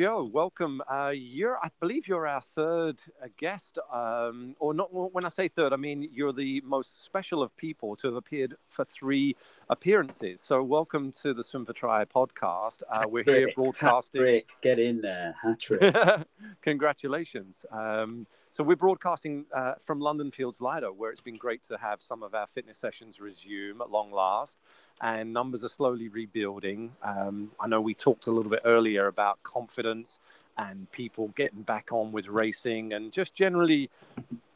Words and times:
Joe, 0.00 0.26
welcome. 0.32 0.80
Uh, 0.90 1.12
you're, 1.14 1.58
I 1.58 1.68
believe, 1.78 2.08
you're 2.08 2.26
our 2.26 2.40
third 2.40 3.02
uh, 3.22 3.26
guest, 3.36 3.78
um, 3.92 4.56
or 4.58 4.72
not. 4.72 4.88
When 4.94 5.26
I 5.26 5.28
say 5.28 5.48
third, 5.48 5.74
I 5.74 5.76
mean 5.76 6.08
you're 6.10 6.32
the 6.32 6.62
most 6.64 7.04
special 7.04 7.42
of 7.42 7.54
people 7.58 7.96
to 7.96 8.06
have 8.06 8.16
appeared 8.16 8.54
for 8.70 8.86
three 8.86 9.36
appearances. 9.68 10.40
So, 10.40 10.62
welcome 10.62 11.12
to 11.20 11.34
the 11.34 11.44
Swim 11.44 11.66
for 11.66 11.74
Tri 11.74 12.06
podcast. 12.06 12.82
Uh, 12.90 13.04
we're 13.08 13.24
here 13.24 13.50
broadcasting. 13.54 14.22
Hat-trick. 14.22 14.48
Get 14.62 14.78
in 14.78 15.02
there, 15.02 15.34
hat 15.42 16.26
Congratulations. 16.62 17.66
Um, 17.70 18.26
so, 18.52 18.64
we're 18.64 18.76
broadcasting 18.76 19.44
uh, 19.54 19.74
from 19.84 20.00
London 20.00 20.30
Fields 20.30 20.62
Lido, 20.62 20.94
where 20.94 21.10
it's 21.10 21.20
been 21.20 21.36
great 21.36 21.62
to 21.64 21.76
have 21.76 22.00
some 22.00 22.22
of 22.22 22.34
our 22.34 22.46
fitness 22.46 22.78
sessions 22.78 23.20
resume 23.20 23.82
at 23.82 23.90
long 23.90 24.10
last 24.10 24.56
and 25.00 25.32
numbers 25.32 25.64
are 25.64 25.68
slowly 25.68 26.08
rebuilding. 26.08 26.92
Um, 27.02 27.50
I 27.58 27.66
know 27.66 27.80
we 27.80 27.94
talked 27.94 28.26
a 28.26 28.30
little 28.30 28.50
bit 28.50 28.60
earlier 28.64 29.06
about 29.06 29.42
confidence 29.42 30.18
and 30.58 30.90
people 30.92 31.28
getting 31.28 31.62
back 31.62 31.88
on 31.90 32.12
with 32.12 32.26
racing 32.26 32.92
and 32.92 33.12
just 33.12 33.34
generally, 33.34 33.88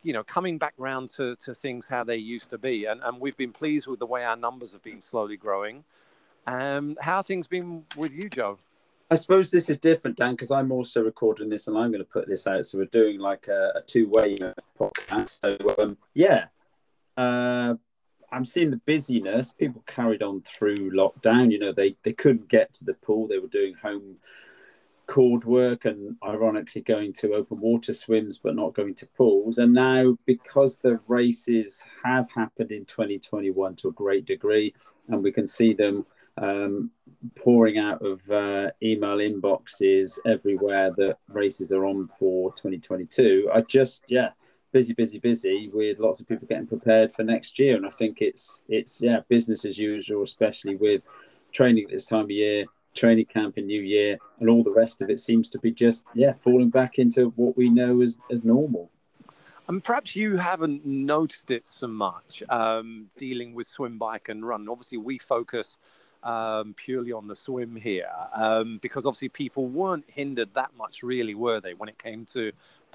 you 0.02 0.12
know, 0.12 0.22
coming 0.22 0.58
back 0.58 0.74
round 0.76 1.08
to, 1.10 1.34
to 1.36 1.54
things 1.54 1.88
how 1.88 2.04
they 2.04 2.16
used 2.16 2.50
to 2.50 2.58
be. 2.58 2.84
And, 2.84 3.00
and 3.02 3.20
we've 3.20 3.36
been 3.36 3.52
pleased 3.52 3.86
with 3.86 4.00
the 4.00 4.06
way 4.06 4.24
our 4.24 4.36
numbers 4.36 4.72
have 4.72 4.82
been 4.82 5.00
slowly 5.00 5.36
growing. 5.36 5.82
Um, 6.46 6.98
how 7.00 7.22
things 7.22 7.46
been 7.46 7.84
with 7.96 8.12
you, 8.12 8.28
Joe? 8.28 8.58
I 9.10 9.14
suppose 9.16 9.50
this 9.50 9.70
is 9.70 9.78
different, 9.78 10.16
Dan, 10.16 10.32
because 10.32 10.50
I'm 10.50 10.72
also 10.72 11.02
recording 11.02 11.48
this 11.48 11.68
and 11.68 11.76
I'm 11.76 11.90
going 11.90 12.04
to 12.04 12.10
put 12.10 12.26
this 12.26 12.46
out. 12.46 12.64
So 12.66 12.78
we're 12.78 12.86
doing 12.86 13.18
like 13.18 13.48
a, 13.48 13.72
a 13.76 13.82
two 13.82 14.08
way 14.08 14.38
podcast. 14.78 15.40
So, 15.40 15.74
um, 15.78 15.96
yeah. 16.12 16.46
Uh, 17.16 17.76
I'm 18.34 18.44
seeing 18.44 18.70
the 18.70 18.78
busyness. 18.78 19.52
People 19.52 19.82
carried 19.86 20.22
on 20.22 20.42
through 20.42 20.90
lockdown. 20.90 21.52
You 21.52 21.60
know, 21.60 21.72
they 21.72 21.96
they 22.02 22.12
couldn't 22.12 22.48
get 22.48 22.72
to 22.74 22.84
the 22.84 22.94
pool. 22.94 23.28
They 23.28 23.38
were 23.38 23.48
doing 23.48 23.74
home 23.74 24.16
cord 25.06 25.44
work 25.44 25.84
and 25.84 26.16
ironically 26.24 26.80
going 26.80 27.12
to 27.12 27.34
open 27.34 27.60
water 27.60 27.92
swims 27.92 28.38
but 28.38 28.56
not 28.56 28.72
going 28.72 28.94
to 28.94 29.06
pools 29.08 29.58
and 29.58 29.72
now 29.72 30.16
because 30.24 30.78
the 30.78 30.98
races 31.08 31.84
have 32.02 32.30
happened 32.30 32.72
in 32.72 32.84
2021 32.86 33.76
to 33.76 33.88
a 33.88 33.92
great 33.92 34.24
degree 34.24 34.74
and 35.08 35.22
we 35.22 35.30
can 35.30 35.46
see 35.46 35.74
them 35.74 36.06
um, 36.38 36.90
pouring 37.36 37.78
out 37.78 38.00
of 38.04 38.28
uh, 38.30 38.70
email 38.82 39.18
inboxes 39.18 40.18
everywhere 40.26 40.90
that 40.96 41.18
races 41.28 41.70
are 41.70 41.84
on 41.84 42.08
for 42.08 42.50
2022 42.52 43.50
i 43.52 43.60
just 43.60 44.04
yeah 44.08 44.30
busy, 44.74 44.92
busy, 44.92 45.20
busy 45.20 45.70
with 45.72 46.00
lots 46.00 46.20
of 46.20 46.26
people 46.26 46.48
getting 46.48 46.66
prepared 46.66 47.14
for 47.14 47.22
next 47.22 47.60
year. 47.60 47.76
And 47.76 47.86
I 47.86 47.90
think 47.90 48.20
it's 48.20 48.60
it's 48.68 49.00
yeah, 49.00 49.20
business 49.28 49.64
as 49.64 49.78
usual, 49.78 50.24
especially 50.24 50.74
with 50.74 51.00
training 51.52 51.84
at 51.84 51.90
this 51.90 52.06
time 52.06 52.24
of 52.24 52.30
year, 52.30 52.64
training 52.92 53.26
camp 53.26 53.56
in 53.56 53.66
New 53.66 53.80
Year, 53.80 54.18
and 54.40 54.50
all 54.50 54.64
the 54.64 54.72
rest 54.72 55.00
of 55.00 55.08
it 55.08 55.20
seems 55.20 55.48
to 55.50 55.60
be 55.60 55.70
just 55.70 56.04
yeah, 56.12 56.32
falling 56.32 56.70
back 56.70 56.98
into 56.98 57.28
what 57.36 57.56
we 57.56 57.70
know 57.70 58.02
as 58.02 58.18
as 58.30 58.44
normal. 58.44 58.90
And 59.68 59.82
perhaps 59.82 60.14
you 60.14 60.36
haven't 60.36 60.84
noticed 60.84 61.50
it 61.50 61.66
so 61.66 61.86
much 61.86 62.42
um, 62.50 63.08
dealing 63.16 63.54
with 63.54 63.68
swim, 63.68 63.96
bike, 63.96 64.28
and 64.28 64.46
run. 64.46 64.68
Obviously, 64.68 64.98
we 64.98 65.18
focus 65.18 65.78
um, 66.24 66.74
purely 66.76 67.12
on 67.12 67.28
the 67.28 67.36
swim 67.36 67.76
here 67.76 68.10
um, 68.34 68.78
because 68.82 69.06
obviously 69.06 69.28
people 69.28 69.66
weren't 69.66 70.04
hindered 70.08 70.52
that 70.54 70.70
much, 70.76 71.02
really, 71.02 71.34
were 71.34 71.60
they, 71.60 71.74
when 71.74 71.88
it 71.88 71.98
came 71.98 72.26
to 72.26 72.50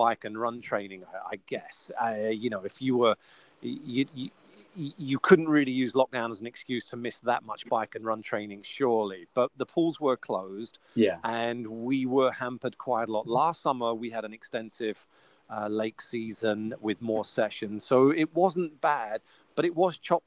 bike 0.06 0.24
and 0.28 0.40
run 0.46 0.62
training, 0.62 1.02
I, 1.04 1.36
I 1.36 1.36
guess. 1.54 1.92
Uh, 2.02 2.30
you 2.44 2.50
know, 2.50 2.64
if 2.72 2.82
you 2.82 2.94
were, 3.02 3.16
you, 3.62 4.06
you, 4.16 4.30
you 4.76 5.18
couldn't 5.20 5.50
really 5.50 5.76
use 5.84 5.94
lockdown 5.94 6.30
as 6.32 6.40
an 6.42 6.48
excuse 6.48 6.86
to 6.92 6.98
miss 6.98 7.18
that 7.32 7.44
much 7.44 7.68
bike 7.68 7.96
and 7.96 8.06
run 8.06 8.22
training, 8.22 8.62
surely. 8.64 9.28
But 9.34 9.50
the 9.58 9.66
pools 9.66 10.00
were 10.00 10.18
closed, 10.18 10.80
yeah, 10.96 11.18
and 11.24 11.68
we 11.68 12.06
were 12.06 12.32
hampered 12.32 12.78
quite 12.78 13.10
a 13.10 13.12
lot. 13.12 13.28
Last 13.28 13.62
summer, 13.62 13.94
we 13.94 14.10
had 14.10 14.26
an 14.26 14.34
extensive 14.34 14.98
uh, 15.50 15.68
lake 15.68 16.02
season 16.02 16.74
with 16.80 17.02
more 17.02 17.26
sessions, 17.26 17.84
so 17.84 18.12
it 18.12 18.30
wasn't 18.34 18.80
bad, 18.82 19.22
but 19.56 19.66
it 19.66 19.76
was 19.76 19.98
chop, 19.98 20.24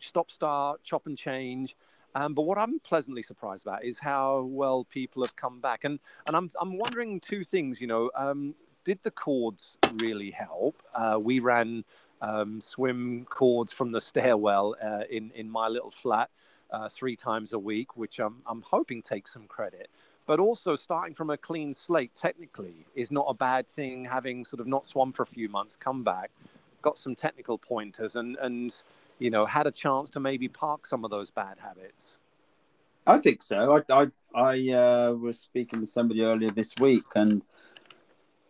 stop, 0.00 0.30
start, 0.30 0.82
chop 0.84 1.06
and 1.06 1.16
change. 1.16 1.76
Um, 2.14 2.32
but 2.34 2.42
what 2.48 2.58
I'm 2.58 2.80
pleasantly 2.80 3.22
surprised 3.22 3.66
about 3.66 3.84
is 3.84 3.98
how 3.98 4.48
well 4.62 4.84
people 4.98 5.22
have 5.22 5.36
come 5.36 5.60
back, 5.60 5.84
and 5.84 6.00
and 6.26 6.36
I'm 6.38 6.48
I'm 6.60 6.74
wondering 6.84 7.20
two 7.20 7.44
things. 7.44 7.80
You 7.80 7.88
know, 7.92 8.10
um, 8.14 8.54
did 8.86 9.02
the 9.02 9.10
cords 9.10 9.76
really 9.96 10.30
help? 10.30 10.80
Uh, 10.94 11.18
we 11.20 11.40
ran 11.40 11.84
um, 12.22 12.60
swim 12.60 13.26
cords 13.28 13.72
from 13.72 13.90
the 13.90 14.00
stairwell 14.00 14.76
uh, 14.82 15.02
in 15.10 15.32
in 15.34 15.50
my 15.50 15.66
little 15.66 15.90
flat 15.90 16.30
uh, 16.70 16.88
three 16.88 17.16
times 17.16 17.52
a 17.52 17.58
week, 17.58 17.96
which 17.96 18.20
I'm 18.20 18.36
I'm 18.46 18.62
hoping 18.62 19.02
takes 19.02 19.32
some 19.32 19.48
credit. 19.48 19.90
But 20.24 20.38
also 20.38 20.76
starting 20.76 21.14
from 21.14 21.30
a 21.30 21.36
clean 21.36 21.74
slate 21.74 22.14
technically 22.14 22.86
is 22.94 23.10
not 23.10 23.26
a 23.28 23.34
bad 23.34 23.66
thing. 23.66 24.04
Having 24.04 24.44
sort 24.44 24.60
of 24.60 24.68
not 24.68 24.86
swum 24.86 25.12
for 25.12 25.24
a 25.24 25.26
few 25.26 25.48
months, 25.48 25.76
come 25.76 26.04
back, 26.04 26.30
got 26.80 26.96
some 26.96 27.16
technical 27.16 27.58
pointers, 27.58 28.14
and 28.14 28.36
and 28.36 28.82
you 29.18 29.30
know 29.30 29.46
had 29.46 29.66
a 29.66 29.72
chance 29.72 30.10
to 30.10 30.20
maybe 30.20 30.46
park 30.46 30.86
some 30.86 31.04
of 31.04 31.10
those 31.10 31.28
bad 31.32 31.58
habits. 31.58 32.18
I 33.04 33.18
think 33.18 33.42
so. 33.42 33.82
I 33.90 34.02
I, 34.02 34.06
I 34.32 34.72
uh, 34.72 35.12
was 35.14 35.40
speaking 35.40 35.80
with 35.80 35.88
somebody 35.88 36.22
earlier 36.22 36.50
this 36.50 36.72
week, 36.78 37.16
and 37.16 37.42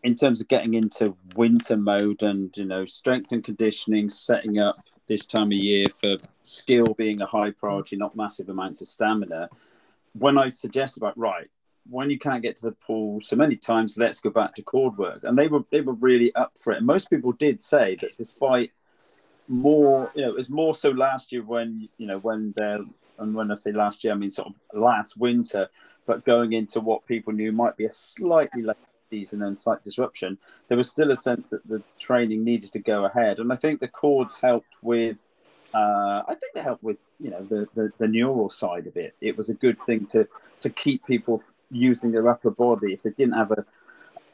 in 0.03 0.15
terms 0.15 0.41
of 0.41 0.49
getting 0.49 0.75
into 0.75 1.17
winter 1.35 1.77
mode 1.77 2.23
and 2.23 2.57
you 2.57 2.65
know 2.65 2.85
strength 2.85 3.33
and 3.33 3.45
conditioning, 3.45 4.09
setting 4.09 4.61
up 4.61 4.77
this 5.09 5.27
time 5.27 5.49
of 5.49 5.59
year 5.59 5.85
for 6.01 6.17
skill 6.43 6.95
being 6.95 7.21
a 7.21 7.27
high 7.27 7.51
priority, 7.51 7.97
not 7.97 8.17
massive 8.17 8.49
amounts 8.49 8.81
of 8.81 8.89
stamina. 8.89 9.49
When 10.13 10.39
I 10.39 10.49
suggest 10.49 10.97
about 10.97 11.17
right, 11.19 11.49
when 11.89 12.11
you 12.11 12.19
can't 12.19 12.43
get 12.43 12.57
to 12.57 12.67
the 12.67 12.73
pool 12.73 13.21
so 13.21 13.37
many 13.37 13.57
times, 13.57 13.97
let's 13.97 14.21
go 14.21 14.31
back 14.31 14.55
to 14.55 14.63
cord 14.63 14.97
work, 14.97 15.21
and 15.23 15.39
they 15.39 15.49
were 15.49 15.65
they 15.71 15.81
were 15.81 15.95
really 15.95 16.35
up 16.35 16.53
for 16.57 16.73
it. 16.73 16.79
And 16.79 16.87
most 16.87 17.11
people 17.11 17.33
did 17.33 17.61
say 17.61 17.97
that 18.01 18.17
despite 18.17 18.73
more, 19.49 20.11
you 20.15 20.23
know, 20.23 20.31
it 20.31 20.37
was 20.37 20.51
more 20.51 20.75
so 20.75 20.91
last 20.91 21.33
year 21.33 21.43
when 21.43 21.89
you 21.99 22.07
know 22.07 22.19
when 22.19 22.53
they're 22.57 22.79
and 23.19 23.35
when 23.35 23.51
I 23.51 23.55
say 23.55 23.73
last 23.73 24.05
year, 24.05 24.13
I 24.13 24.17
mean 24.17 24.31
sort 24.31 24.49
of 24.49 24.79
last 24.79 25.17
winter, 25.17 25.69
but 26.07 26.25
going 26.25 26.53
into 26.53 26.81
what 26.81 27.07
people 27.07 27.33
knew 27.33 27.53
might 27.53 27.77
be 27.77 27.87
a 27.87 27.93
slightly 27.93 28.63
late 28.63 28.77
season 29.11 29.43
and 29.43 29.49
then 29.49 29.57
slight 29.57 29.83
disruption, 29.83 30.39
there 30.69 30.77
was 30.77 30.91
still 30.91 31.11
a 31.11 31.17
sense 31.17 31.51
that 31.51 31.67
the 31.69 31.83
training 31.99 32.45
needed 32.45 32.73
to 32.73 32.79
go 32.79 33.05
ahead. 33.05 33.39
And 33.39 33.53
I 33.53 33.57
think 33.57 33.81
the 33.81 33.89
cords 33.89 34.41
helped 34.41 34.77
with, 34.83 35.19
uh, 35.75 36.23
I 36.29 36.35
think 36.39 36.55
they 36.55 36.63
helped 36.63 36.83
with, 36.83 36.99
you 37.21 37.31
know, 37.31 37.43
the, 37.43 37.69
the, 37.75 37.93
the 37.99 38.09
neural 38.09 38.51
side 38.51 38.87
of 38.87 38.97
it. 38.97 39.15
It 39.21 39.37
was 39.37 39.49
a 39.49 39.55
good 39.55 39.81
thing 39.81 40.07
to, 40.07 40.29
to 40.61 40.71
keep 40.71 41.07
people 41.07 41.43
using 41.71 42.13
their 42.13 42.29
upper 42.29 42.51
body. 42.51 42.93
If 42.93 43.03
they 43.03 43.11
didn't 43.11 43.35
have 43.35 43.53
a, 43.53 43.65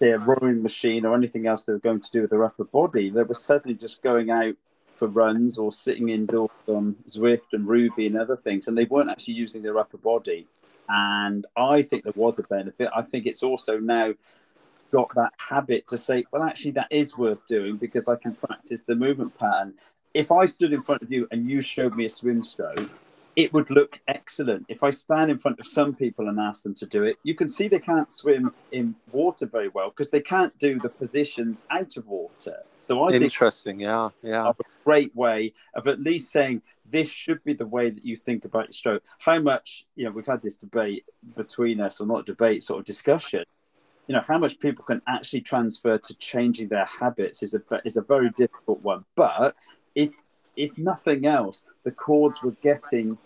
say, 0.00 0.10
a 0.10 0.18
rowing 0.18 0.62
machine 0.62 1.04
or 1.06 1.14
anything 1.14 1.46
else 1.46 1.64
they 1.64 1.72
were 1.72 1.78
going 1.78 2.00
to 2.00 2.10
do 2.10 2.22
with 2.22 2.30
their 2.30 2.44
upper 2.44 2.64
body, 2.64 3.10
they 3.10 3.22
were 3.22 3.34
certainly 3.34 3.76
just 3.76 4.02
going 4.02 4.30
out 4.30 4.54
for 4.92 5.08
runs 5.08 5.58
or 5.58 5.72
sitting 5.72 6.10
indoors 6.10 6.50
on 6.66 6.96
Zwift 7.08 7.52
and 7.52 7.66
Rouvy 7.66 8.06
and 8.06 8.16
other 8.16 8.36
things, 8.36 8.68
and 8.68 8.76
they 8.76 8.84
weren't 8.84 9.10
actually 9.10 9.34
using 9.34 9.62
their 9.62 9.78
upper 9.78 9.96
body. 9.96 10.46
And 10.88 11.46
I 11.56 11.82
think 11.82 12.04
there 12.04 12.12
was 12.14 12.38
a 12.38 12.42
benefit. 12.42 12.90
I 12.94 13.02
think 13.02 13.26
it's 13.26 13.42
also 13.42 13.78
now 13.78 14.14
got 14.92 15.12
that 15.16 15.32
habit 15.38 15.88
to 15.88 15.98
say, 15.98 16.24
well, 16.30 16.44
actually, 16.44 16.70
that 16.72 16.88
is 16.90 17.18
worth 17.18 17.44
doing 17.46 17.76
because 17.76 18.06
I 18.08 18.16
can 18.16 18.34
practice 18.34 18.84
the 18.84 18.94
movement 18.94 19.36
pattern. 19.36 19.74
If 20.14 20.30
I 20.30 20.46
stood 20.46 20.72
in 20.72 20.82
front 20.82 21.02
of 21.02 21.10
you 21.10 21.26
and 21.32 21.50
you 21.50 21.60
showed 21.62 21.96
me 21.96 22.04
a 22.04 22.08
swim 22.08 22.44
stroke, 22.44 22.90
it 23.34 23.50
would 23.54 23.70
look 23.70 23.98
excellent. 24.08 24.66
If 24.68 24.82
I 24.82 24.90
stand 24.90 25.30
in 25.30 25.38
front 25.38 25.58
of 25.58 25.64
some 25.64 25.94
people 25.94 26.28
and 26.28 26.38
ask 26.38 26.62
them 26.62 26.74
to 26.74 26.86
do 26.86 27.02
it, 27.04 27.16
you 27.22 27.34
can 27.34 27.48
see 27.48 27.66
they 27.66 27.78
can't 27.78 28.10
swim 28.10 28.52
in 28.72 28.94
water 29.10 29.46
very 29.46 29.68
well 29.68 29.88
because 29.88 30.10
they 30.10 30.20
can't 30.20 30.56
do 30.58 30.78
the 30.78 30.90
positions 30.90 31.66
out 31.70 31.96
of 31.96 32.06
water. 32.06 32.58
So 32.78 33.02
I 33.04 33.12
interesting, 33.12 33.80
yeah, 33.80 34.10
yeah, 34.22 34.50
a 34.50 34.54
great 34.84 35.16
way 35.16 35.54
of 35.74 35.86
at 35.86 36.00
least 36.00 36.30
saying 36.30 36.60
this 36.84 37.10
should 37.10 37.42
be 37.42 37.54
the 37.54 37.66
way 37.66 37.88
that 37.88 38.04
you 38.04 38.16
think 38.16 38.44
about 38.44 38.66
your 38.66 38.72
stroke. 38.72 39.02
How 39.18 39.38
much 39.38 39.86
you 39.96 40.04
know 40.04 40.10
we've 40.10 40.26
had 40.26 40.42
this 40.42 40.58
debate 40.58 41.06
between 41.34 41.80
us, 41.80 42.02
or 42.02 42.06
not 42.06 42.26
debate, 42.26 42.62
sort 42.62 42.80
of 42.80 42.84
discussion 42.84 43.44
you 44.06 44.14
know 44.14 44.22
how 44.26 44.38
much 44.38 44.58
people 44.58 44.84
can 44.84 45.00
actually 45.06 45.40
transfer 45.40 45.98
to 45.98 46.14
changing 46.16 46.68
their 46.68 46.86
habits 46.86 47.42
is 47.42 47.54
a 47.54 47.62
is 47.84 47.96
a 47.96 48.02
very 48.02 48.30
difficult 48.30 48.82
one. 48.82 49.04
But 49.14 49.54
if 49.94 50.10
if 50.56 50.76
nothing 50.76 51.26
else, 51.26 51.64
the 51.84 51.92
cords 51.92 52.42
were 52.42 52.56
getting 52.62 53.18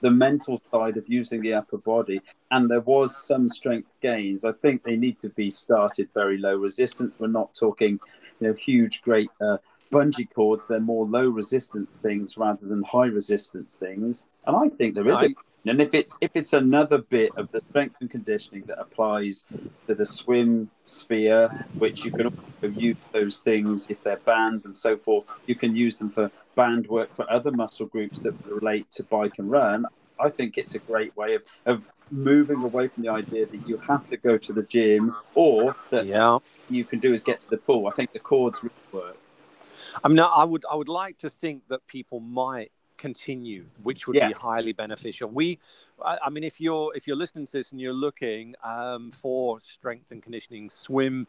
the 0.00 0.10
mental 0.10 0.60
side 0.72 0.96
of 0.96 1.08
using 1.08 1.40
the 1.40 1.54
upper 1.54 1.78
body, 1.78 2.20
and 2.50 2.70
there 2.70 2.80
was 2.80 3.16
some 3.16 3.48
strength 3.48 3.92
gains. 4.00 4.44
I 4.44 4.52
think 4.52 4.82
they 4.82 4.96
need 4.96 5.18
to 5.20 5.28
be 5.30 5.50
started 5.50 6.08
very 6.14 6.38
low 6.38 6.56
resistance. 6.56 7.18
We're 7.18 7.28
not 7.28 7.54
talking, 7.54 8.00
you 8.40 8.48
know, 8.48 8.54
huge, 8.54 9.02
great 9.02 9.30
uh, 9.40 9.58
bungee 9.92 10.32
cords. 10.34 10.66
They're 10.66 10.80
more 10.80 11.06
low 11.06 11.28
resistance 11.28 11.98
things 11.98 12.36
rather 12.36 12.66
than 12.66 12.82
high 12.82 13.06
resistance 13.06 13.76
things. 13.76 14.26
And 14.46 14.56
I 14.56 14.68
think 14.68 14.94
there 14.94 15.08
is 15.08 15.22
a 15.22 15.34
and 15.66 15.80
if 15.80 15.94
it's 15.94 16.18
if 16.20 16.32
it's 16.34 16.52
another 16.52 16.98
bit 16.98 17.30
of 17.36 17.50
the 17.50 17.60
strength 17.70 17.96
and 18.00 18.10
conditioning 18.10 18.64
that 18.66 18.78
applies 18.78 19.46
to 19.86 19.94
the 19.94 20.04
swim 20.04 20.70
sphere, 20.84 21.66
which 21.78 22.04
you 22.04 22.10
can 22.10 22.26
also 22.26 22.74
use 22.74 22.96
those 23.12 23.40
things 23.40 23.88
if 23.88 24.02
they're 24.02 24.18
bands 24.18 24.64
and 24.64 24.76
so 24.76 24.96
forth, 24.96 25.24
you 25.46 25.54
can 25.54 25.74
use 25.74 25.98
them 25.98 26.10
for 26.10 26.30
band 26.54 26.86
work 26.88 27.14
for 27.14 27.30
other 27.30 27.50
muscle 27.50 27.86
groups 27.86 28.18
that 28.20 28.34
relate 28.46 28.90
to 28.92 29.02
bike 29.04 29.38
and 29.38 29.50
run. 29.50 29.86
I 30.20 30.28
think 30.28 30.58
it's 30.58 30.74
a 30.74 30.78
great 30.78 31.16
way 31.16 31.34
of, 31.34 31.44
of 31.66 31.88
moving 32.10 32.62
away 32.62 32.88
from 32.88 33.02
the 33.02 33.08
idea 33.08 33.46
that 33.46 33.66
you 33.66 33.78
have 33.78 34.06
to 34.08 34.16
go 34.16 34.36
to 34.36 34.52
the 34.52 34.62
gym 34.62 35.16
or 35.34 35.74
that 35.90 36.06
yeah. 36.06 36.38
you 36.68 36.84
can 36.84 37.00
do 37.00 37.12
is 37.12 37.22
get 37.22 37.40
to 37.40 37.50
the 37.50 37.56
pool. 37.56 37.86
I 37.86 37.90
think 37.90 38.12
the 38.12 38.20
cords 38.20 38.62
really 38.62 38.74
work. 38.92 39.16
I 40.02 40.08
mean, 40.08 40.18
I 40.18 40.44
would 40.44 40.64
I 40.70 40.74
would 40.74 40.88
like 40.88 41.18
to 41.18 41.30
think 41.30 41.68
that 41.68 41.86
people 41.86 42.20
might 42.20 42.72
continue, 42.98 43.64
which 43.82 44.06
would 44.06 44.16
yes. 44.16 44.32
be 44.32 44.38
highly 44.38 44.72
beneficial. 44.72 45.28
We, 45.28 45.58
I, 46.04 46.30
mean, 46.30 46.44
if 46.44 46.60
you're 46.60 46.94
if 46.96 47.06
you're 47.06 47.16
listening 47.16 47.46
to 47.46 47.52
this 47.52 47.72
and 47.72 47.80
you're 47.80 47.92
looking 47.92 48.54
um, 48.62 49.12
for 49.12 49.60
strength 49.60 50.10
and 50.10 50.22
conditioning 50.22 50.70
swim 50.70 51.26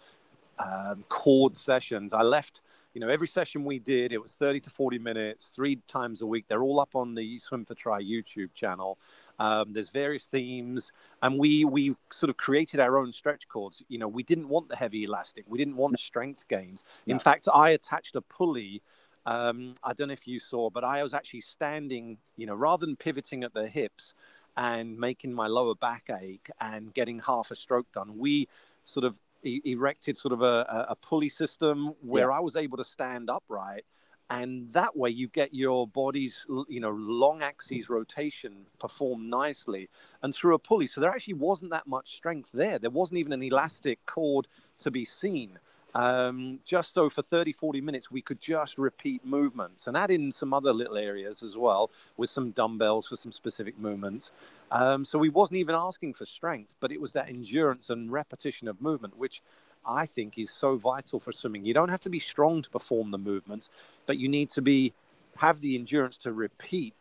um, 0.59 1.03
cord 1.09 1.55
sessions, 1.57 2.13
I 2.13 2.21
left. 2.21 2.61
You 2.93 3.01
know, 3.01 3.09
every 3.09 3.27
session 3.27 3.65
we 3.65 3.77
did, 3.79 4.13
it 4.13 4.21
was 4.21 4.35
30 4.35 4.61
to 4.61 4.69
40 4.69 4.99
minutes, 4.99 5.49
three 5.49 5.81
times 5.89 6.21
a 6.21 6.25
week. 6.25 6.45
They're 6.47 6.63
all 6.63 6.79
up 6.79 6.95
on 6.95 7.13
the 7.13 7.39
Swim 7.39 7.65
for 7.65 7.75
Tri 7.75 8.01
YouTube 8.01 8.53
channel. 8.53 8.97
Um, 9.39 9.73
there's 9.73 9.89
various 9.89 10.23
themes, 10.23 10.91
and 11.21 11.37
we 11.37 11.65
we 11.65 11.95
sort 12.11 12.29
of 12.29 12.37
created 12.37 12.79
our 12.79 12.97
own 12.97 13.11
stretch 13.11 13.47
cords. 13.47 13.83
You 13.89 13.97
know, 13.97 14.07
we 14.07 14.23
didn't 14.23 14.47
want 14.47 14.69
the 14.69 14.75
heavy 14.75 15.03
elastic, 15.03 15.45
we 15.47 15.57
didn't 15.57 15.75
want 15.75 15.91
the 15.91 15.97
strength 15.97 16.47
gains. 16.47 16.83
In 17.07 17.19
fact, 17.19 17.47
I 17.53 17.71
attached 17.71 18.15
a 18.15 18.21
pulley. 18.21 18.81
Um, 19.25 19.75
I 19.83 19.93
don't 19.93 20.09
know 20.09 20.13
if 20.13 20.27
you 20.27 20.39
saw, 20.39 20.69
but 20.69 20.83
I 20.83 21.03
was 21.03 21.13
actually 21.13 21.41
standing. 21.41 22.17
You 22.37 22.47
know, 22.47 22.55
rather 22.55 22.85
than 22.85 22.95
pivoting 22.95 23.43
at 23.43 23.53
the 23.53 23.67
hips 23.67 24.13
and 24.57 24.97
making 24.97 25.33
my 25.33 25.47
lower 25.47 25.75
back 25.75 26.09
ache 26.09 26.49
and 26.61 26.93
getting 26.93 27.19
half 27.19 27.51
a 27.51 27.55
stroke 27.55 27.91
done, 27.93 28.17
we 28.17 28.47
sort 28.85 29.03
of 29.03 29.17
erected 29.43 30.17
sort 30.17 30.33
of 30.33 30.41
a, 30.41 30.85
a 30.89 30.95
pulley 30.95 31.29
system 31.29 31.93
where 32.01 32.29
yeah. 32.29 32.37
I 32.37 32.39
was 32.39 32.55
able 32.55 32.77
to 32.77 32.83
stand 32.83 33.29
upright 33.29 33.85
and 34.29 34.71
that 34.73 34.95
way 34.95 35.09
you 35.09 35.27
get 35.27 35.53
your 35.53 35.87
body's 35.87 36.45
you 36.67 36.79
know 36.79 36.91
long 36.91 37.43
axis 37.43 37.89
rotation 37.89 38.65
perform 38.79 39.29
nicely 39.29 39.89
and 40.23 40.33
through 40.33 40.55
a 40.55 40.59
pulley 40.59 40.87
so 40.87 40.99
there 40.99 41.11
actually 41.11 41.35
wasn't 41.35 41.69
that 41.69 41.85
much 41.85 42.15
strength 42.15 42.49
there 42.53 42.79
there 42.79 42.89
wasn't 42.89 43.17
even 43.17 43.33
an 43.33 43.43
elastic 43.43 44.03
cord 44.05 44.47
to 44.79 44.89
be 44.89 45.05
seen 45.05 45.59
um, 45.95 46.59
just 46.65 46.93
so 46.93 47.09
for 47.09 47.23
30 47.23 47.51
40 47.53 47.81
minutes 47.81 48.11
we 48.11 48.21
could 48.21 48.39
just 48.39 48.77
repeat 48.77 49.25
movements 49.25 49.87
and 49.87 49.97
add 49.97 50.11
in 50.11 50.31
some 50.31 50.53
other 50.53 50.73
little 50.73 50.97
areas 50.97 51.41
as 51.41 51.57
well 51.57 51.89
with 52.17 52.29
some 52.29 52.51
dumbbells 52.51 53.07
for 53.07 53.15
some 53.15 53.31
specific 53.31 53.77
movements 53.79 54.31
um, 54.71 55.03
so 55.03 55.17
we 55.17 55.29
wasn't 55.29 55.57
even 55.57 55.75
asking 55.75 56.13
for 56.13 56.25
strength 56.25 56.75
but 56.79 56.91
it 56.91 57.01
was 57.01 57.13
that 57.13 57.29
endurance 57.29 57.89
and 57.89 58.11
repetition 58.11 58.67
of 58.67 58.79
movement 58.81 59.17
which 59.17 59.41
I 59.85 60.05
think 60.05 60.37
is 60.37 60.51
so 60.51 60.77
vital 60.77 61.19
for 61.19 61.31
swimming. 61.31 61.65
You 61.65 61.73
don't 61.73 61.89
have 61.89 62.01
to 62.01 62.09
be 62.09 62.19
strong 62.19 62.61
to 62.63 62.69
perform 62.69 63.11
the 63.11 63.17
movements, 63.17 63.69
but 64.07 64.17
you 64.17 64.27
need 64.27 64.49
to 64.51 64.61
be 64.61 64.93
have 65.37 65.61
the 65.61 65.75
endurance 65.75 66.17
to 66.19 66.33
repeat. 66.33 66.95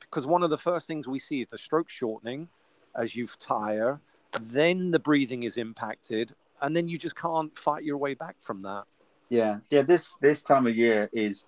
Because 0.00 0.26
one 0.26 0.42
of 0.42 0.50
the 0.50 0.58
first 0.58 0.86
things 0.86 1.06
we 1.08 1.18
see 1.18 1.40
is 1.40 1.48
the 1.48 1.58
stroke 1.58 1.90
shortening 1.90 2.48
as 2.94 3.14
you 3.14 3.28
tire, 3.38 4.00
then 4.40 4.90
the 4.90 4.98
breathing 4.98 5.42
is 5.42 5.56
impacted, 5.56 6.34
and 6.60 6.74
then 6.74 6.88
you 6.88 6.98
just 6.98 7.16
can't 7.16 7.56
fight 7.58 7.84
your 7.84 7.98
way 7.98 8.14
back 8.14 8.36
from 8.40 8.62
that. 8.62 8.84
Yeah, 9.28 9.58
yeah. 9.70 9.82
This 9.82 10.16
this 10.20 10.42
time 10.42 10.66
of 10.66 10.76
year 10.76 11.10
is 11.12 11.44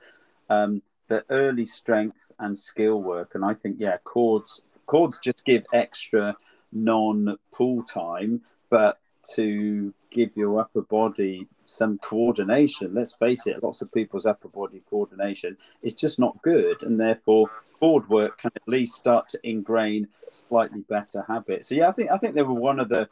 um, 0.48 0.82
the 1.08 1.24
early 1.30 1.66
strength 1.66 2.30
and 2.38 2.56
skill 2.56 3.02
work, 3.02 3.34
and 3.34 3.44
I 3.44 3.54
think 3.54 3.76
yeah, 3.78 3.96
cords 4.04 4.64
cords 4.86 5.18
just 5.18 5.44
give 5.44 5.64
extra 5.72 6.36
non 6.72 7.36
pool 7.52 7.82
time, 7.82 8.42
but 8.68 8.98
to 9.34 9.92
give 10.10 10.36
your 10.36 10.60
upper 10.60 10.82
body 10.82 11.46
some 11.64 11.98
coordination. 11.98 12.94
Let's 12.94 13.14
face 13.14 13.46
it, 13.46 13.62
lots 13.62 13.82
of 13.82 13.92
people's 13.92 14.26
upper 14.26 14.48
body 14.48 14.82
coordination 14.88 15.56
is 15.82 15.94
just 15.94 16.18
not 16.18 16.40
good, 16.42 16.82
and 16.82 16.98
therefore 16.98 17.50
cord 17.78 18.08
work 18.08 18.38
can 18.38 18.50
at 18.54 18.68
least 18.68 18.94
start 18.94 19.28
to 19.28 19.40
ingrain 19.42 20.08
slightly 20.28 20.80
better 20.88 21.24
habits. 21.26 21.68
So 21.68 21.74
yeah, 21.74 21.88
I 21.88 21.92
think 21.92 22.10
I 22.10 22.18
think 22.18 22.34
they 22.34 22.42
were 22.42 22.54
one 22.54 22.78
of 22.78 22.88
the 22.88 23.08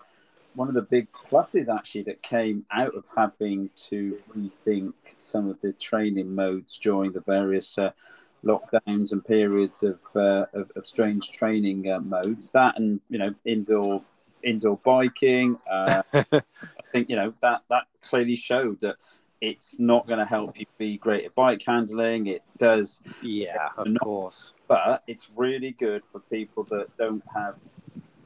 one 0.54 0.68
of 0.68 0.74
the 0.74 0.82
big 0.82 1.08
pluses 1.12 1.72
actually 1.74 2.02
that 2.02 2.22
came 2.22 2.64
out 2.70 2.94
of 2.94 3.04
having 3.16 3.70
to 3.74 4.18
rethink 4.36 4.92
some 5.18 5.48
of 5.48 5.60
the 5.60 5.72
training 5.72 6.34
modes 6.34 6.78
during 6.78 7.12
the 7.12 7.20
various 7.20 7.78
uh, 7.78 7.90
lockdowns 8.44 9.12
and 9.12 9.24
periods 9.24 9.82
of, 9.82 10.00
uh, 10.14 10.46
of, 10.52 10.70
of 10.76 10.86
strange 10.86 11.30
training 11.32 11.90
uh, 11.90 12.00
modes. 12.00 12.50
That 12.52 12.78
and 12.78 13.00
you 13.08 13.18
know 13.18 13.34
indoor 13.44 14.02
indoor 14.42 14.78
biking. 14.78 15.58
Uh, 15.70 16.02
I 16.12 16.42
think 16.92 17.10
you 17.10 17.16
know 17.16 17.34
that 17.40 17.62
that 17.70 17.84
clearly 18.00 18.36
showed 18.36 18.80
that 18.80 18.96
it's 19.40 19.78
not 19.78 20.06
going 20.06 20.18
to 20.18 20.24
help 20.24 20.58
you 20.58 20.66
be 20.78 20.98
great 20.98 21.24
at 21.24 21.34
bike 21.34 21.62
handling. 21.64 22.26
It 22.26 22.42
does, 22.58 23.00
yeah, 23.22 23.68
of 23.76 23.86
not, 23.86 24.02
course, 24.02 24.52
but 24.66 25.02
it's 25.06 25.30
really 25.36 25.72
good 25.72 26.02
for 26.10 26.20
people 26.20 26.64
that 26.70 26.96
don't 26.96 27.22
have 27.34 27.58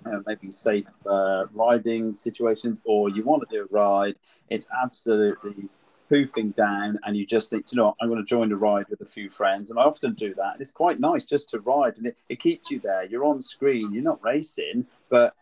know, 0.04 0.22
maybe 0.26 0.50
safe 0.50 0.87
uh, 1.06 1.46
riding 1.52 2.14
situations, 2.14 2.81
or 2.84 3.08
you 3.08 3.25
want 3.25 3.49
to 3.49 3.56
do 3.56 3.62
a 3.62 3.75
ride. 3.75 4.14
It's 4.50 4.69
absolutely 4.82 5.69
poofing 6.10 6.54
down, 6.54 6.99
and 7.04 7.16
you 7.16 7.25
just 7.25 7.49
think, 7.50 7.72
you 7.72 7.76
know, 7.76 7.96
I'm 8.00 8.08
going 8.08 8.20
to 8.20 8.26
join 8.26 8.52
a 8.52 8.56
ride 8.56 8.87
with 8.90 9.00
a 9.00 9.06
few 9.06 9.31
friends, 9.31 9.70
and 9.70 9.78
I 9.78 9.84
often 9.84 10.14
do 10.14 10.34
that. 10.34 10.56
It's 10.60 10.70
quite 10.70 11.00
nice 11.00 11.25
just 11.25 11.49
to 11.50 11.60
ride, 11.60 11.96
and 11.96 12.06
it, 12.06 12.16
it 12.28 12.38
keeps 12.38 12.70
you 12.70 12.81
there. 12.81 13.04
You're 13.04 13.25
on 13.25 13.40
screen, 13.40 13.93
you're 13.93 14.02
not 14.02 14.22
racing, 14.22 14.87
but 15.08 15.34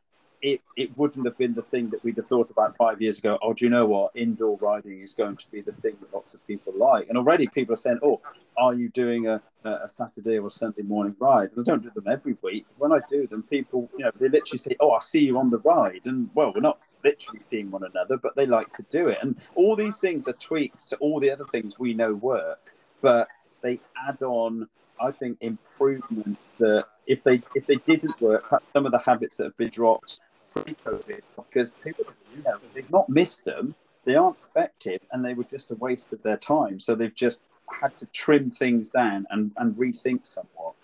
it, 0.43 0.61
it 0.77 0.97
wouldn't 0.97 1.27
have 1.27 1.37
been 1.37 1.55
the 1.55 1.63
thing 1.63 1.91
that 1.91 2.03
we'd 2.03 2.17
have 2.17 2.27
thought 2.27 2.51
about 2.51 2.77
five 2.77 3.01
years 3.01 3.19
ago. 3.19 3.39
Oh, 3.43 3.53
do 3.53 3.65
you 3.65 3.71
know 3.71 3.87
what? 3.87 4.13
Indoor 4.15 4.57
riding 4.59 5.01
is 5.01 5.15
going 5.15 5.37
to 5.37 5.51
be 5.51 5.61
the 5.61 5.73
thing 5.73 5.97
that 6.01 6.15
lots 6.15 6.35
of 6.35 6.47
people 6.47 6.73
like. 6.77 7.09
And 7.09 7.19
already 7.19 7.47
people 7.47 7.75
are 7.75 7.77
saying, 7.77 7.99
oh, 8.03 8.21
are 8.57 8.75
you 8.75 8.89
doing 8.89 9.27
a, 9.27 9.41
a 9.65 9.87
Saturday 9.87 10.39
or 10.39 10.51
Sunday 10.51 10.83
morning 10.83 11.15
ride? 11.19 11.51
And 11.55 11.61
I 11.61 11.71
don't 11.71 11.83
do 11.83 11.91
them 11.91 12.09
every 12.11 12.37
week. 12.43 12.67
When 12.79 12.93
I 12.93 13.01
do 13.11 13.27
them, 13.27 13.43
people, 13.43 13.91
you 13.99 14.05
know, 14.05 14.11
they 14.19 14.29
literally 14.29 14.59
say, 14.59 14.77
oh, 14.81 14.91
I'll 14.91 15.01
see 15.01 15.25
you 15.25 15.39
on 15.39 15.51
the 15.51 15.59
ride. 15.59 16.07
And 16.07 16.31
well, 16.35 16.53
we're 16.55 16.61
not 16.61 16.79
literally 17.05 17.41
seeing 17.47 17.71
one 17.71 17.85
another, 17.85 18.17
but 18.17 18.35
they 18.35 18.47
like 18.47 18.73
to 18.73 18.85
do 18.91 19.09
it. 19.09 19.19
And 19.23 19.39
all 19.55 19.77
these 19.77 20.01
things 20.01 20.27
are 20.29 20.35
tweaks 20.35 20.89
to 20.91 20.97
all 20.97 21.21
the 21.21 21.31
other 21.31 21.45
things 21.45 21.79
we 21.79 21.95
know 21.95 22.15
work, 22.15 22.75
but 23.03 23.29
they 23.63 23.81
add 24.09 24.23
on 24.23 24.69
I 25.03 25.13
think 25.13 25.39
improvements 25.41 26.53
that 26.57 26.85
if 27.07 27.25
they 27.25 27.43
if 27.55 27.67
they 27.67 27.77
didn't 27.77 28.21
work, 28.21 28.45
some 28.75 28.85
of 28.85 28.93
the 28.93 28.99
habits 28.99 29.37
that 29.37 29.45
have 29.45 29.57
been 29.57 29.71
dropped 29.71 30.21
pre-COVID 30.55 31.21
because 31.37 31.71
people, 31.85 32.05
you 32.37 32.43
know, 32.43 32.59
they've 32.75 32.91
not 32.91 33.09
missed 33.09 33.45
them. 33.45 33.75
They 34.05 34.17
aren't 34.17 34.37
effective, 34.45 35.01
and 35.13 35.25
they 35.25 35.35
were 35.35 35.45
just 35.45 35.71
a 35.71 35.75
waste 35.75 36.13
of 36.13 36.23
their 36.23 36.39
time. 36.39 36.81
So 36.81 36.95
they've 36.95 37.15
just 37.15 37.43
had 37.71 37.97
to 37.99 38.07
trim 38.07 38.51
things 38.51 38.89
down 38.89 39.27
and, 39.31 39.53
and 39.57 39.75
rethink 39.77 40.27
somewhat. 40.27 40.75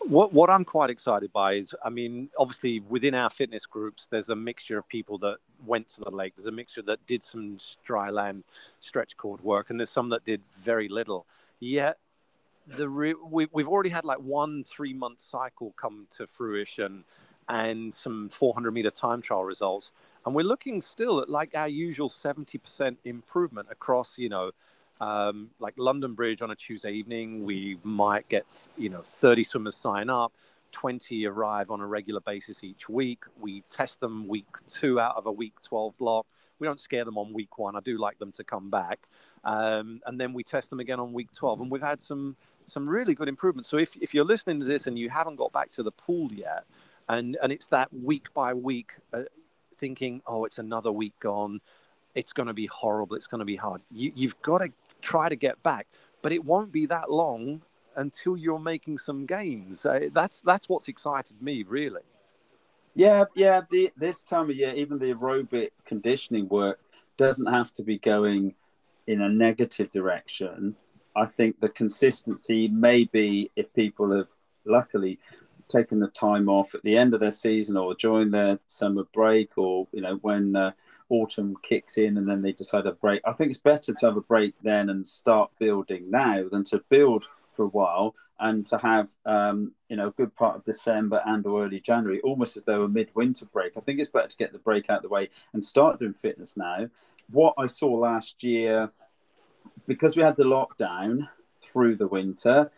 What 0.00 0.34
what 0.34 0.50
I'm 0.50 0.64
quite 0.64 0.90
excited 0.90 1.32
by 1.32 1.54
is, 1.54 1.74
I 1.82 1.88
mean, 1.88 2.28
obviously 2.38 2.80
within 2.80 3.14
our 3.14 3.30
fitness 3.30 3.64
groups, 3.64 4.06
there's 4.10 4.28
a 4.28 4.36
mixture 4.36 4.76
of 4.76 4.86
people 4.88 5.16
that 5.18 5.38
went 5.64 5.88
to 5.94 6.02
the 6.02 6.10
lake. 6.10 6.34
There's 6.36 6.46
a 6.46 6.52
mixture 6.52 6.82
that 6.82 7.06
did 7.06 7.22
some 7.22 7.58
dry 7.84 8.10
land 8.10 8.44
stretch 8.80 9.16
cord 9.16 9.42
work, 9.42 9.70
and 9.70 9.80
there's 9.80 9.90
some 9.90 10.10
that 10.10 10.24
did 10.24 10.42
very 10.58 10.88
little. 10.88 11.24
Yet 11.58 11.96
the 12.66 12.88
re- 12.88 13.14
we, 13.14 13.48
we've 13.52 13.68
already 13.68 13.90
had 13.90 14.04
like 14.04 14.18
one 14.18 14.64
three 14.64 14.92
month 14.92 15.20
cycle 15.20 15.72
come 15.76 16.06
to 16.16 16.26
fruition 16.26 17.04
and 17.48 17.92
some 17.92 18.28
400 18.28 18.72
meter 18.72 18.90
time 18.90 19.22
trial 19.22 19.44
results. 19.44 19.92
And 20.26 20.34
we're 20.34 20.44
looking 20.44 20.80
still 20.80 21.20
at 21.20 21.28
like 21.28 21.54
our 21.54 21.68
usual 21.68 22.08
70% 22.08 22.96
improvement 23.04 23.68
across, 23.70 24.16
you 24.16 24.28
know, 24.28 24.52
um, 25.00 25.50
like 25.58 25.74
London 25.76 26.14
Bridge 26.14 26.40
on 26.40 26.50
a 26.50 26.56
Tuesday 26.56 26.92
evening. 26.92 27.44
We 27.44 27.78
might 27.82 28.28
get, 28.28 28.46
you 28.78 28.88
know, 28.88 29.02
30 29.02 29.44
swimmers 29.44 29.76
sign 29.76 30.08
up, 30.08 30.32
20 30.72 31.26
arrive 31.26 31.70
on 31.70 31.80
a 31.80 31.86
regular 31.86 32.20
basis 32.20 32.64
each 32.64 32.88
week. 32.88 33.24
We 33.38 33.62
test 33.70 34.00
them 34.00 34.26
week 34.26 34.46
two 34.68 34.98
out 34.98 35.16
of 35.16 35.26
a 35.26 35.32
week 35.32 35.54
12 35.62 35.96
block. 35.98 36.26
We 36.58 36.66
don't 36.66 36.80
scare 36.80 37.04
them 37.04 37.18
on 37.18 37.32
week 37.32 37.58
one. 37.58 37.76
I 37.76 37.80
do 37.80 37.98
like 37.98 38.18
them 38.18 38.32
to 38.32 38.44
come 38.44 38.70
back. 38.70 39.00
Um, 39.44 40.00
and 40.06 40.18
then 40.18 40.32
we 40.32 40.42
test 40.42 40.70
them 40.70 40.80
again 40.80 41.00
on 41.00 41.12
week 41.12 41.32
12. 41.32 41.60
And 41.60 41.70
we've 41.70 41.82
had 41.82 42.00
some 42.00 42.36
some 42.66 42.88
really 42.88 43.14
good 43.14 43.28
improvements. 43.28 43.68
So 43.68 43.76
if, 43.76 43.94
if 43.96 44.14
you're 44.14 44.24
listening 44.24 44.60
to 44.60 44.66
this 44.66 44.86
and 44.86 44.98
you 44.98 45.10
haven't 45.10 45.36
got 45.36 45.52
back 45.52 45.70
to 45.72 45.82
the 45.82 45.90
pool 45.90 46.32
yet, 46.32 46.64
and 47.08 47.36
and 47.42 47.52
it's 47.52 47.66
that 47.66 47.92
week 47.92 48.26
by 48.34 48.54
week 48.54 48.92
uh, 49.12 49.22
thinking, 49.78 50.22
oh, 50.26 50.44
it's 50.44 50.58
another 50.58 50.92
week 50.92 51.12
gone, 51.20 51.60
it's 52.14 52.32
going 52.32 52.46
to 52.46 52.54
be 52.54 52.66
horrible, 52.66 53.16
it's 53.16 53.26
going 53.26 53.40
to 53.40 53.44
be 53.44 53.56
hard. 53.56 53.80
You, 53.90 54.12
you've 54.14 54.40
got 54.42 54.58
to 54.58 54.68
try 55.02 55.28
to 55.28 55.36
get 55.36 55.62
back, 55.62 55.86
but 56.22 56.32
it 56.32 56.44
won't 56.44 56.72
be 56.72 56.86
that 56.86 57.10
long 57.10 57.62
until 57.96 58.36
you're 58.36 58.58
making 58.58 58.98
some 58.98 59.26
gains. 59.26 59.84
Uh, 59.84 60.08
that's 60.12 60.40
that's 60.42 60.68
what's 60.68 60.88
excited 60.88 61.40
me 61.42 61.64
really. 61.64 62.02
Yeah, 62.94 63.24
yeah. 63.34 63.62
The, 63.70 63.90
this 63.96 64.22
time 64.22 64.50
of 64.50 64.56
year, 64.56 64.72
even 64.74 64.98
the 64.98 65.12
aerobic 65.12 65.70
conditioning 65.84 66.48
work 66.48 66.78
doesn't 67.16 67.46
have 67.46 67.72
to 67.74 67.82
be 67.82 67.98
going 67.98 68.54
in 69.06 69.20
a 69.20 69.28
negative 69.28 69.90
direction. 69.90 70.76
I 71.16 71.26
think 71.26 71.60
the 71.60 71.68
consistency 71.68 72.68
may 72.68 73.04
be 73.04 73.50
if 73.56 73.72
people 73.74 74.16
have 74.16 74.28
luckily 74.64 75.18
taken 75.68 76.00
the 76.00 76.08
time 76.08 76.48
off 76.48 76.74
at 76.74 76.82
the 76.82 76.96
end 76.96 77.14
of 77.14 77.20
their 77.20 77.30
season 77.30 77.76
or 77.76 77.94
during 77.94 78.30
their 78.30 78.58
summer 78.66 79.04
break 79.12 79.56
or 79.56 79.86
you 79.92 80.00
know 80.00 80.16
when 80.22 80.56
uh, 80.56 80.72
autumn 81.08 81.56
kicks 81.62 81.98
in 81.98 82.16
and 82.16 82.28
then 82.28 82.42
they 82.42 82.52
decide 82.52 82.84
to 82.84 82.92
break 82.92 83.20
i 83.24 83.32
think 83.32 83.50
it's 83.50 83.58
better 83.58 83.92
to 83.92 84.06
have 84.06 84.16
a 84.16 84.22
break 84.22 84.54
then 84.62 84.88
and 84.88 85.06
start 85.06 85.50
building 85.58 86.10
now 86.10 86.44
than 86.50 86.64
to 86.64 86.82
build 86.88 87.26
for 87.54 87.64
a 87.64 87.68
while, 87.68 88.14
and 88.38 88.66
to 88.66 88.78
have 88.78 89.08
um, 89.24 89.72
you 89.88 89.96
know 89.96 90.08
a 90.08 90.12
good 90.12 90.34
part 90.34 90.56
of 90.56 90.64
December 90.64 91.22
and 91.24 91.46
or 91.46 91.64
early 91.64 91.80
January, 91.80 92.20
almost 92.20 92.56
as 92.56 92.64
though 92.64 92.84
a 92.84 92.88
midwinter 92.88 93.46
break. 93.46 93.72
I 93.76 93.80
think 93.80 94.00
it's 94.00 94.08
better 94.08 94.28
to 94.28 94.36
get 94.36 94.52
the 94.52 94.58
break 94.58 94.90
out 94.90 94.98
of 94.98 95.02
the 95.02 95.08
way 95.08 95.28
and 95.52 95.64
start 95.64 95.98
doing 95.98 96.12
fitness 96.12 96.56
now. 96.56 96.88
What 97.30 97.54
I 97.56 97.66
saw 97.66 97.92
last 97.92 98.42
year, 98.44 98.90
because 99.86 100.16
we 100.16 100.22
had 100.22 100.36
the 100.36 100.44
lockdown 100.44 101.28
through 101.58 101.96
the 101.96 102.08
winter, 102.08 102.70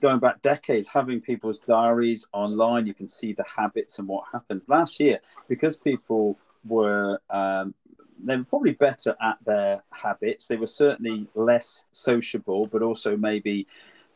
going 0.00 0.18
back 0.18 0.42
decades, 0.42 0.88
having 0.88 1.20
people's 1.20 1.58
diaries 1.58 2.26
online, 2.32 2.86
you 2.86 2.94
can 2.94 3.08
see 3.08 3.32
the 3.32 3.44
habits 3.44 3.98
and 3.98 4.08
what 4.08 4.24
happened 4.32 4.62
last 4.68 5.00
year 5.00 5.20
because 5.48 5.76
people 5.76 6.38
were 6.66 7.20
um, 7.30 7.74
they 8.22 8.36
were 8.36 8.44
probably 8.44 8.72
better 8.72 9.16
at 9.22 9.38
their 9.44 9.82
habits. 9.90 10.48
They 10.48 10.56
were 10.56 10.66
certainly 10.66 11.26
less 11.34 11.84
sociable, 11.90 12.66
but 12.66 12.82
also 12.82 13.16
maybe 13.16 13.66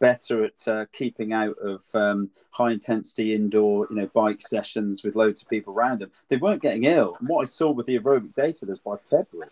better 0.00 0.45
at 0.45 0.69
uh, 0.69 0.87
keeping 0.93 1.33
out 1.33 1.57
of 1.59 1.85
um, 1.95 2.31
high 2.50 2.73
intensity 2.73 3.35
indoor, 3.35 3.87
you 3.88 3.97
know, 3.97 4.11
bike 4.12 4.43
sessions 4.43 5.05
with 5.05 5.14
loads 5.14 5.43
of 5.43 5.49
people 5.49 5.73
around 5.73 6.00
them. 6.00 6.11
They 6.29 6.37
weren't 6.37 6.61
getting 6.61 6.85
ill. 6.85 7.17
And 7.21 7.29
what 7.29 7.43
I 7.43 7.45
saw 7.45 7.71
with 7.71 7.87
the 7.87 7.99
aerobic 7.99 8.35
data 8.35 8.67
was 8.67 8.81
by 8.81 8.97
February, 8.97 9.50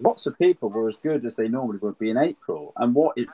lots 0.00 0.26
of 0.26 0.36
people 0.36 0.70
were 0.70 0.88
as 0.88 0.96
good 0.96 1.24
as 1.24 1.36
they 1.36 1.46
normally 1.46 1.78
would 1.78 1.98
be 2.00 2.10
in 2.10 2.16
April. 2.16 2.72
And 2.76 2.94
what 2.94 3.16
it 3.16 3.28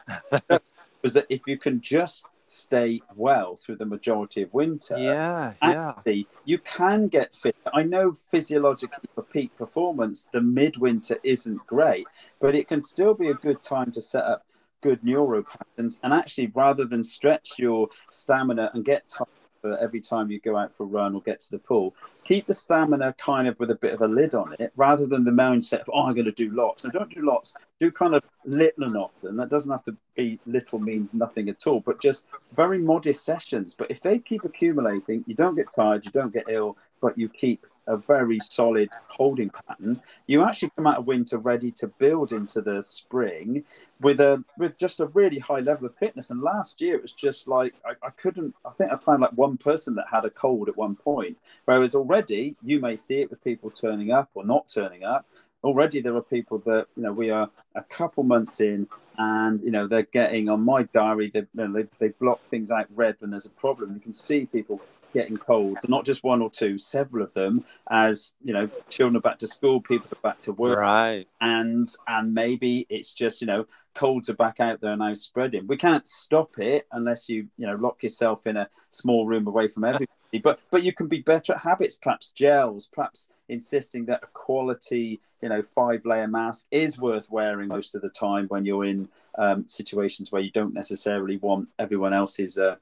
was 1.03 1.15
that 1.15 1.27
if 1.29 1.43
you 1.47 1.59
can 1.59 1.81
just 1.81 2.27
stay 2.45 3.01
well 3.15 3.57
through 3.57 3.77
the 3.77 3.87
majority 3.87 4.43
of 4.43 4.53
winter. 4.55 4.97
Yeah, 4.97 5.53
yeah. 5.63 6.23
you 6.45 6.59
can 6.59 7.09
get 7.09 7.35
fit. 7.35 7.57
I 7.75 7.83
know 7.83 8.13
physiologically 8.13 9.09
for 9.15 9.23
peak 9.23 9.55
performance, 9.57 10.27
the 10.33 10.41
midwinter 10.41 11.19
isn't 11.23 11.67
great, 11.67 12.07
but 12.41 12.55
it 12.55 12.69
can 12.69 12.81
still 12.81 13.15
be 13.15 13.29
a 13.29 13.35
good 13.35 13.63
time 13.63 13.93
to 13.93 14.01
set 14.01 14.25
up 14.25 14.47
good 14.81 15.03
neuro 15.03 15.43
patterns 15.43 15.99
and 16.03 16.13
actually 16.13 16.47
rather 16.55 16.85
than 16.85 17.03
stretch 17.03 17.59
your 17.59 17.89
stamina 18.11 18.71
and 18.75 18.85
get 18.85 19.09
tired 19.09 19.29
every 19.65 20.01
time 20.01 20.31
you 20.31 20.41
go 20.41 20.57
out 20.57 20.75
for 20.75 20.85
a 20.85 20.87
run 20.87 21.15
or 21.15 21.23
get 21.23 21.41
to 21.41 21.51
the 21.51 21.59
pool. 21.59 21.95
Keep 22.25 22.47
the 22.47 22.53
stamina 22.53 23.15
kind 23.19 23.49
of 23.49 23.59
with 23.59 23.71
a 23.71 23.75
bit 23.75 23.95
of 23.95 24.01
a 24.01 24.09
lid 24.09 24.35
on 24.35 24.55
it 24.59 24.73
rather 24.77 25.07
than 25.07 25.25
the 25.25 25.31
mindset 25.31 25.81
of, 25.81 25.91
oh, 25.93 26.07
I'm 26.07 26.15
going 26.15 26.25
to 26.27 26.33
do 26.33 26.51
lots. 26.51 26.85
No, 26.85 26.91
don't 26.91 27.15
do 27.15 27.25
lots. 27.25 27.55
Do 27.81 27.91
kind 27.91 28.15
of 28.15 28.23
little 28.45 28.85
and 28.85 28.97
often. 28.97 29.37
That 29.37 29.51
doesn't 29.51 29.71
have 29.71 29.85
to 29.85 29.97
be 30.17 30.41
little 30.47 30.79
means 30.79 31.15
nothing 31.15 31.49
at 31.49 31.67
all, 31.67 31.81
but 31.81 32.01
just 32.01 32.27
very 32.53 32.79
modest 32.79 33.25
sessions. 33.25 33.75
But 33.75 33.91
if 33.91 34.01
they 34.01 34.19
keep 34.19 34.45
accumulating, 34.45 35.25
you 35.27 35.35
don't 35.35 35.55
get 35.55 35.71
tired, 35.75 36.05
you 36.05 36.11
don't 36.11 36.33
get 36.33 36.47
ill, 36.49 36.77
but 37.01 37.17
you 37.17 37.29
keep 37.29 37.67
a 37.89 37.97
very 37.97 38.39
solid 38.41 38.91
holding 39.09 39.51
pattern, 39.51 40.01
you 40.27 40.45
actually 40.45 40.71
come 40.77 40.87
out 40.87 40.99
of 40.99 41.07
winter 41.07 41.39
ready 41.39 41.71
to 41.73 41.89
build 41.89 42.33
into 42.33 42.61
the 42.61 42.81
spring 42.83 43.65
with 44.01 44.21
a 44.21 44.45
with 44.57 44.79
just 44.79 45.01
a 45.01 45.07
really 45.07 45.39
high 45.39 45.61
level 45.61 45.87
of 45.87 45.95
fitness. 45.95 46.31
And 46.31 46.41
last 46.43 46.81
year 46.81 46.97
it 46.97 47.03
was 47.03 47.13
just 47.13 47.49
like 47.49 47.75
I, 47.85 48.07
I 48.07 48.11
couldn't. 48.11 48.55
I 48.65 48.71
think 48.71 48.93
I 48.93 48.97
found 48.97 49.23
like 49.23 49.33
one 49.33 49.57
person 49.57 49.95
that 49.97 50.07
had 50.11 50.25
a 50.25 50.31
cold 50.31 50.69
at 50.69 50.77
one 50.77 50.95
point. 50.95 51.37
Whereas 51.65 51.95
already 51.95 52.57
you 52.63 52.81
may 52.81 52.97
see 52.97 53.21
it 53.21 53.31
with 53.31 53.43
people 53.43 53.71
turning 53.71 54.13
up 54.13 54.31
or 54.35 54.45
not 54.45 54.69
turning 54.69 55.05
up. 55.05 55.27
Already 55.65 56.01
there 56.01 56.15
are 56.15 56.23
people 56.23 56.59
that 56.67 56.87
you 56.97 57.03
know 57.03 57.13
we 57.13 57.31
are 57.31 57.51
a 57.75 57.83
couple 57.83 58.23
months 58.23 58.61
in 58.61 58.87
and 59.19 59.61
you 59.63 59.71
know 59.73 59.87
they're 59.89 60.03
getting 60.03 60.49
on 60.49 60.61
my 60.61 60.85
diary 60.85 61.29
they, 61.29 61.45
they, 61.55 61.85
they 61.99 62.09
block 62.21 62.41
things 62.45 62.71
out 62.71 62.87
red 62.95 63.17
when 63.19 63.31
there's 63.31 63.47
a 63.47 63.51
problem 63.51 63.93
you 63.93 64.01
can 64.01 64.13
see 64.13 64.47
people 64.47 64.81
getting 65.13 65.37
colds, 65.37 65.85
and 65.85 65.91
not 65.91 66.05
just 66.05 66.25
one 66.25 66.43
or 66.43 66.51
two, 66.51 66.79
several 66.79 67.23
of 67.23 67.33
them. 67.35 67.65
As 67.91 68.35
you 68.45 68.53
know, 68.53 68.69
children 68.89 69.17
are 69.17 69.21
back 69.21 69.39
to 69.39 69.47
school, 69.47 69.81
people 69.81 70.09
are 70.13 70.31
back 70.31 70.41
to 70.41 70.53
work, 70.53 70.79
right? 70.79 71.27
And 71.41 71.89
and 72.07 72.35
maybe 72.35 72.87
it's 72.89 73.13
just 73.15 73.41
you 73.41 73.47
know 73.47 73.67
colds 73.95 74.29
are 74.29 74.35
back 74.35 74.61
out 74.61 74.81
there 74.81 74.97
now 74.97 75.15
spreading. 75.15 75.67
We 75.67 75.77
can't 75.77 76.07
stop 76.07 76.59
it 76.59 76.87
unless 76.93 77.29
you 77.29 77.49
you 77.57 77.67
know 77.67 77.77
lock 77.77 78.03
yourself 78.03 78.47
in 78.47 78.57
a 78.57 78.69
small 78.91 79.27
room 79.27 79.47
away 79.47 79.69
from 79.69 79.85
everybody. 79.85 80.09
but 80.43 80.63
but 80.71 80.83
you 80.83 80.93
can 80.93 81.09
be 81.09 81.21
better 81.21 81.55
at 81.55 81.63
habits, 81.63 81.97
perhaps 81.97 82.31
gels, 82.31 82.89
perhaps 82.93 83.31
insisting 83.49 84.05
that 84.07 84.23
a 84.23 84.27
quality 84.33 85.21
you 85.43 85.49
know 85.49 85.63
five 85.63 86.05
layer 86.05 86.29
mask 86.29 86.67
is 86.71 86.99
worth 86.99 87.31
wearing 87.31 87.69
most 87.69 87.95
of 87.95 88.03
the 88.03 88.11
time 88.11 88.47
when 88.49 88.65
you're 88.65 88.85
in 88.85 89.09
um, 89.39 89.67
situations 89.67 90.33
where 90.33 90.43
you 90.43 90.51
don't 90.51 90.75
necessarily 90.75 91.37
want 91.37 91.69
everyone 91.79 92.13
else's 92.13 92.59
uh, 92.59 92.77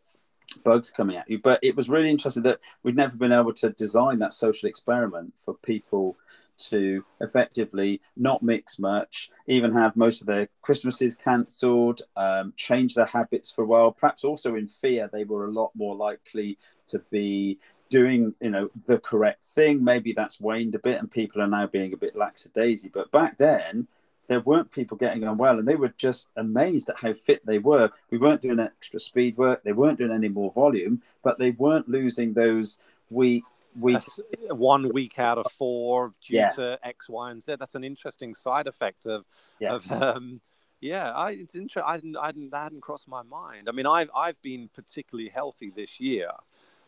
bugs 0.56 0.90
coming 0.90 1.16
at 1.16 1.28
you. 1.28 1.38
But 1.38 1.60
it 1.62 1.76
was 1.76 1.88
really 1.88 2.10
interesting 2.10 2.42
that 2.44 2.60
we'd 2.82 2.96
never 2.96 3.16
been 3.16 3.32
able 3.32 3.52
to 3.54 3.70
design 3.70 4.18
that 4.18 4.32
social 4.32 4.68
experiment 4.68 5.34
for 5.36 5.54
people 5.54 6.16
to 6.58 7.04
effectively 7.20 8.00
not 8.16 8.42
mix 8.42 8.78
much, 8.78 9.30
even 9.46 9.72
have 9.72 9.96
most 9.96 10.20
of 10.20 10.26
their 10.26 10.48
Christmases 10.62 11.14
cancelled, 11.14 12.00
um, 12.16 12.52
change 12.56 12.94
their 12.94 13.06
habits 13.06 13.50
for 13.50 13.62
a 13.62 13.66
while. 13.66 13.92
Perhaps 13.92 14.24
also 14.24 14.54
in 14.54 14.66
fear, 14.66 15.08
they 15.12 15.24
were 15.24 15.46
a 15.46 15.52
lot 15.52 15.70
more 15.74 15.94
likely 15.94 16.58
to 16.86 17.00
be 17.10 17.58
doing 17.88 18.34
you 18.40 18.50
know 18.50 18.68
the 18.86 18.98
correct 18.98 19.46
thing 19.46 19.84
maybe 19.84 20.12
that's 20.12 20.40
waned 20.40 20.74
a 20.74 20.78
bit 20.80 20.98
and 20.98 21.08
people 21.08 21.40
are 21.40 21.46
now 21.46 21.68
being 21.68 21.92
a 21.92 21.96
bit 21.96 22.16
lackadaisy 22.16 22.90
but 22.92 23.10
back 23.12 23.38
then 23.38 23.86
there 24.28 24.40
weren't 24.40 24.70
people 24.70 24.96
getting 24.96 25.24
on 25.24 25.36
well, 25.36 25.58
and 25.58 25.66
they 25.66 25.76
were 25.76 25.94
just 25.96 26.28
amazed 26.36 26.90
at 26.90 26.98
how 26.98 27.12
fit 27.12 27.44
they 27.46 27.58
were. 27.58 27.90
We 28.10 28.18
weren't 28.18 28.42
doing 28.42 28.60
extra 28.60 29.00
speed 29.00 29.36
work, 29.36 29.62
they 29.62 29.72
weren't 29.72 29.98
doing 29.98 30.12
any 30.12 30.28
more 30.28 30.50
volume, 30.52 31.02
but 31.22 31.38
they 31.38 31.50
weren't 31.52 31.88
losing 31.88 32.32
those 32.32 32.78
week 33.10 33.44
week 33.78 34.02
one 34.48 34.88
week 34.92 35.18
out 35.18 35.38
of 35.38 35.46
four 35.52 36.14
due 36.26 36.36
yeah. 36.36 36.48
to 36.48 36.78
X, 36.82 37.08
Y, 37.08 37.30
and 37.30 37.42
Z. 37.42 37.56
That's 37.58 37.74
an 37.74 37.84
interesting 37.84 38.34
side 38.34 38.66
effect 38.66 39.06
of 39.06 39.26
yeah. 39.60 39.74
of 39.74 39.92
um, 39.92 40.40
yeah. 40.80 41.12
I, 41.12 41.32
it's 41.32 41.54
interesting. 41.54 41.82
I 41.86 41.96
didn't, 41.96 42.16
I 42.16 42.32
didn't 42.32 42.50
that 42.50 42.64
hadn't 42.64 42.82
crossed 42.82 43.08
my 43.08 43.22
mind. 43.22 43.68
I 43.68 43.72
mean, 43.72 43.86
I've 43.86 44.10
I've 44.14 44.40
been 44.42 44.68
particularly 44.74 45.28
healthy 45.28 45.72
this 45.74 46.00
year, 46.00 46.30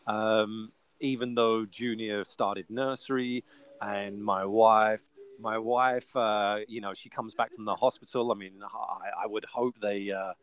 um, 0.07 0.71
even 0.99 1.35
though 1.35 1.65
Junior 1.65 2.25
started 2.25 2.65
nursery 2.69 3.43
and 3.81 4.21
my 4.23 4.45
wife 4.45 5.03
my 5.39 5.57
wife, 5.57 6.15
uh, 6.15 6.59
you 6.67 6.81
know, 6.81 6.93
she 6.93 7.09
comes 7.09 7.33
back 7.33 7.53
from 7.53 7.65
the 7.65 7.75
hospital. 7.75 8.31
I 8.31 8.35
mean, 8.35 8.61
I, 8.63 9.23
I 9.23 9.27
would 9.27 9.45
hope 9.45 9.75
they, 9.81 10.11
uh, 10.11 10.33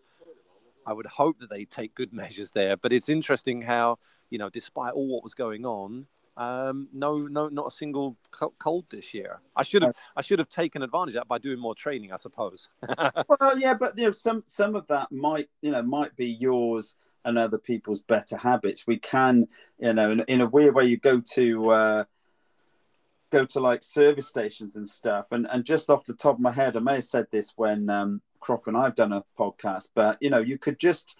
I 0.87 0.93
would 0.93 1.07
hope 1.07 1.39
that 1.41 1.51
they 1.51 1.65
take 1.65 1.95
good 1.95 2.13
measures 2.15 2.51
there. 2.53 2.77
But 2.77 2.93
it's 2.93 3.09
interesting 3.09 3.63
how, 3.63 3.99
you 4.31 4.39
know, 4.39 4.49
despite 4.49 4.95
all 4.95 5.09
what 5.09 5.23
was 5.23 5.35
going 5.35 5.65
on, 5.65 6.07
um, 6.37 6.89
no, 6.93 7.27
no, 7.27 7.49
not 7.49 7.69
a 7.69 7.71
single 7.71 8.17
cold 8.59 8.85
this 8.91 9.15
year. 9.15 9.41
I 9.55 9.63
should 9.63 9.83
have, 9.83 9.95
I 10.17 10.21
should 10.21 10.39
have 10.39 10.51
taken 10.51 10.83
advantage 10.83 11.15
of 11.15 11.21
that 11.21 11.29
by 11.29 11.39
doing 11.39 11.59
more 11.59 11.75
training, 11.75 12.13
I 12.13 12.17
suppose. 12.17 12.69
well, 12.99 13.59
yeah, 13.59 13.73
but 13.73 13.97
you 13.97 14.05
know, 14.05 14.11
some 14.11 14.43
some 14.45 14.77
of 14.77 14.87
that 14.89 15.11
might, 15.11 15.49
you 15.63 15.71
know, 15.71 15.83
might 15.83 16.15
be 16.15 16.27
yours 16.27 16.95
and 17.25 17.39
other 17.39 17.57
people's 17.57 18.03
better 18.03 18.37
habits. 18.37 18.87
We 18.87 18.99
can, 18.99 19.49
you 19.79 19.95
know, 19.95 20.11
in, 20.11 20.21
in 20.29 20.41
a 20.43 20.47
weird 20.47 20.75
way, 20.75 20.85
you 20.85 20.99
go 20.99 21.21
to. 21.21 21.71
Uh, 21.71 22.05
go 23.37 23.45
to 23.45 23.61
like 23.61 23.83
service 23.83 24.27
stations 24.27 24.77
and 24.77 24.87
stuff. 24.87 25.33
And 25.33 25.47
and 25.51 25.65
just 25.65 25.91
off 25.91 26.05
the 26.05 26.15
top 26.15 26.37
of 26.37 26.41
my 26.41 26.53
head, 26.53 26.77
I 26.77 26.81
may 26.81 26.95
have 26.95 27.05
said 27.05 27.27
this 27.31 27.53
when 27.57 27.91
um, 27.91 28.21
Croc 28.41 28.67
and 28.67 28.77
I've 28.77 28.95
done 28.95 29.13
a 29.13 29.25
podcast, 29.39 29.91
but 29.95 30.19
you 30.21 30.31
know, 30.31 30.41
you 30.41 30.59
could 30.59 30.79
just 30.79 31.17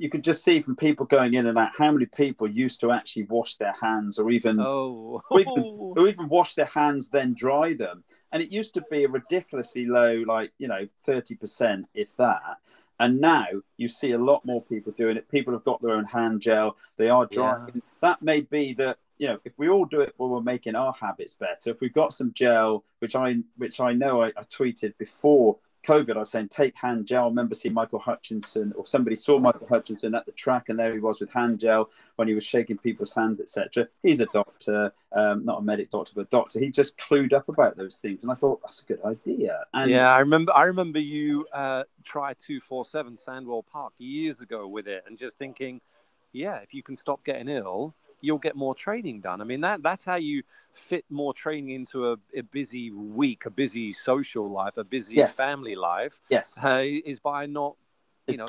you 0.00 0.08
could 0.08 0.22
just 0.22 0.44
see 0.44 0.60
from 0.60 0.76
people 0.76 1.04
going 1.04 1.34
in 1.34 1.46
and 1.48 1.58
out 1.58 1.72
how 1.76 1.90
many 1.90 2.06
people 2.06 2.48
used 2.48 2.80
to 2.80 2.92
actually 2.92 3.24
wash 3.24 3.56
their 3.56 3.74
hands 3.82 4.16
or 4.16 4.30
even, 4.30 4.60
oh. 4.60 5.20
or 5.28 5.40
even 5.40 5.52
or 5.96 6.06
even 6.06 6.28
wash 6.28 6.54
their 6.54 6.70
hands 6.72 7.10
then 7.10 7.34
dry 7.34 7.74
them 7.74 8.04
and 8.30 8.40
it 8.40 8.52
used 8.52 8.74
to 8.74 8.84
be 8.92 9.02
a 9.02 9.08
ridiculously 9.08 9.86
low 9.86 10.22
like 10.26 10.52
you 10.58 10.68
know 10.68 10.86
30% 11.06 11.82
if 11.94 12.16
that 12.16 12.58
and 13.00 13.20
now 13.20 13.46
you 13.76 13.88
see 13.88 14.12
a 14.12 14.18
lot 14.18 14.44
more 14.44 14.62
people 14.62 14.92
doing 14.96 15.16
it 15.16 15.28
people 15.28 15.52
have 15.52 15.64
got 15.64 15.82
their 15.82 15.96
own 15.96 16.04
hand 16.04 16.40
gel 16.40 16.76
they 16.96 17.08
are 17.08 17.26
drying 17.26 17.72
yeah. 17.74 17.80
that 18.00 18.22
may 18.22 18.40
be 18.40 18.74
that 18.74 18.98
you 19.18 19.28
know, 19.28 19.38
if 19.44 19.58
we 19.58 19.68
all 19.68 19.84
do 19.84 20.00
it 20.00 20.14
while 20.16 20.30
we're 20.30 20.40
making 20.40 20.74
our 20.74 20.92
habits 20.92 21.34
better, 21.34 21.70
if 21.70 21.80
we've 21.80 21.92
got 21.92 22.12
some 22.12 22.32
gel, 22.32 22.84
which 23.00 23.16
I 23.16 23.36
which 23.56 23.80
I 23.80 23.92
know 23.92 24.22
I, 24.22 24.28
I 24.28 24.42
tweeted 24.42 24.96
before 24.98 25.58
COVID, 25.86 26.16
I 26.16 26.20
was 26.20 26.30
saying 26.30 26.48
take 26.48 26.78
hand 26.78 27.06
gel. 27.06 27.24
I 27.24 27.28
remember 27.28 27.54
seeing 27.54 27.74
Michael 27.74 27.98
Hutchinson, 27.98 28.72
or 28.76 28.84
somebody 28.84 29.16
saw 29.16 29.38
Michael 29.38 29.66
Hutchinson 29.66 30.14
at 30.14 30.26
the 30.26 30.32
track, 30.32 30.68
and 30.68 30.78
there 30.78 30.92
he 30.92 31.00
was 31.00 31.20
with 31.20 31.30
hand 31.30 31.60
gel 31.60 31.90
when 32.16 32.28
he 32.28 32.34
was 32.34 32.44
shaking 32.44 32.78
people's 32.78 33.14
hands, 33.14 33.40
etc. 33.40 33.88
He's 34.02 34.20
a 34.20 34.26
doctor, 34.26 34.92
um, 35.12 35.44
not 35.44 35.60
a 35.60 35.62
medic 35.62 35.90
doctor, 35.90 36.12
but 36.14 36.22
a 36.22 36.30
doctor. 36.30 36.60
He 36.60 36.70
just 36.70 36.96
clued 36.98 37.32
up 37.32 37.48
about 37.48 37.76
those 37.76 37.98
things, 37.98 38.22
and 38.22 38.30
I 38.30 38.34
thought 38.34 38.60
that's 38.62 38.82
a 38.82 38.86
good 38.86 39.02
idea. 39.04 39.64
And 39.72 39.90
yeah, 39.90 40.12
I 40.12 40.20
remember. 40.20 40.52
I 40.54 40.64
remember 40.64 41.00
you 41.00 41.46
uh, 41.52 41.84
try 42.04 42.34
two 42.34 42.60
four 42.60 42.84
seven 42.84 43.16
Sandwell 43.16 43.64
Park 43.66 43.94
years 43.98 44.40
ago 44.40 44.68
with 44.68 44.86
it, 44.88 45.04
and 45.06 45.16
just 45.16 45.38
thinking, 45.38 45.80
yeah, 46.32 46.56
if 46.56 46.74
you 46.74 46.82
can 46.82 46.96
stop 46.96 47.24
getting 47.24 47.48
ill, 47.48 47.94
you'll 48.20 48.38
get 48.38 48.56
more 48.56 48.74
training 48.74 49.20
done. 49.20 49.40
I 49.40 49.44
mean, 49.44 49.60
that 49.60 49.82
that's 49.82 50.04
how 50.04 50.16
you 50.16 50.42
fit 50.72 51.04
more 51.10 51.34
training 51.34 51.70
into 51.70 52.12
a, 52.12 52.16
a 52.34 52.42
busy 52.42 52.90
week, 52.90 53.46
a 53.46 53.50
busy 53.50 53.92
social 53.92 54.50
life, 54.50 54.76
a 54.76 54.84
busy 54.84 55.16
yes. 55.16 55.36
family 55.36 55.74
life. 55.74 56.20
Yes, 56.28 56.64
uh, 56.64 56.82
is 56.82 57.20
by 57.20 57.46
not, 57.46 57.76
you 58.26 58.32
it's 58.32 58.38
know, 58.38 58.46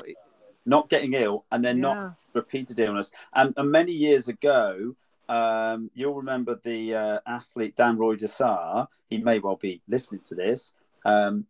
not 0.66 0.88
getting 0.88 1.14
ill 1.14 1.44
and 1.50 1.64
then 1.64 1.76
yeah. 1.76 1.82
not 1.82 2.14
repeated 2.34 2.78
illness. 2.80 3.10
And, 3.34 3.54
and 3.56 3.70
many 3.70 3.92
years 3.92 4.28
ago, 4.28 4.94
um, 5.28 5.90
you'll 5.94 6.14
remember 6.14 6.58
the 6.62 6.94
uh, 6.94 7.18
athlete 7.26 7.76
Dan 7.76 7.96
Roy 7.96 8.14
Desar. 8.14 8.88
He 9.08 9.18
may 9.18 9.38
well 9.38 9.56
be 9.56 9.80
listening 9.88 10.22
to 10.26 10.34
this. 10.34 10.74
Um, 11.04 11.46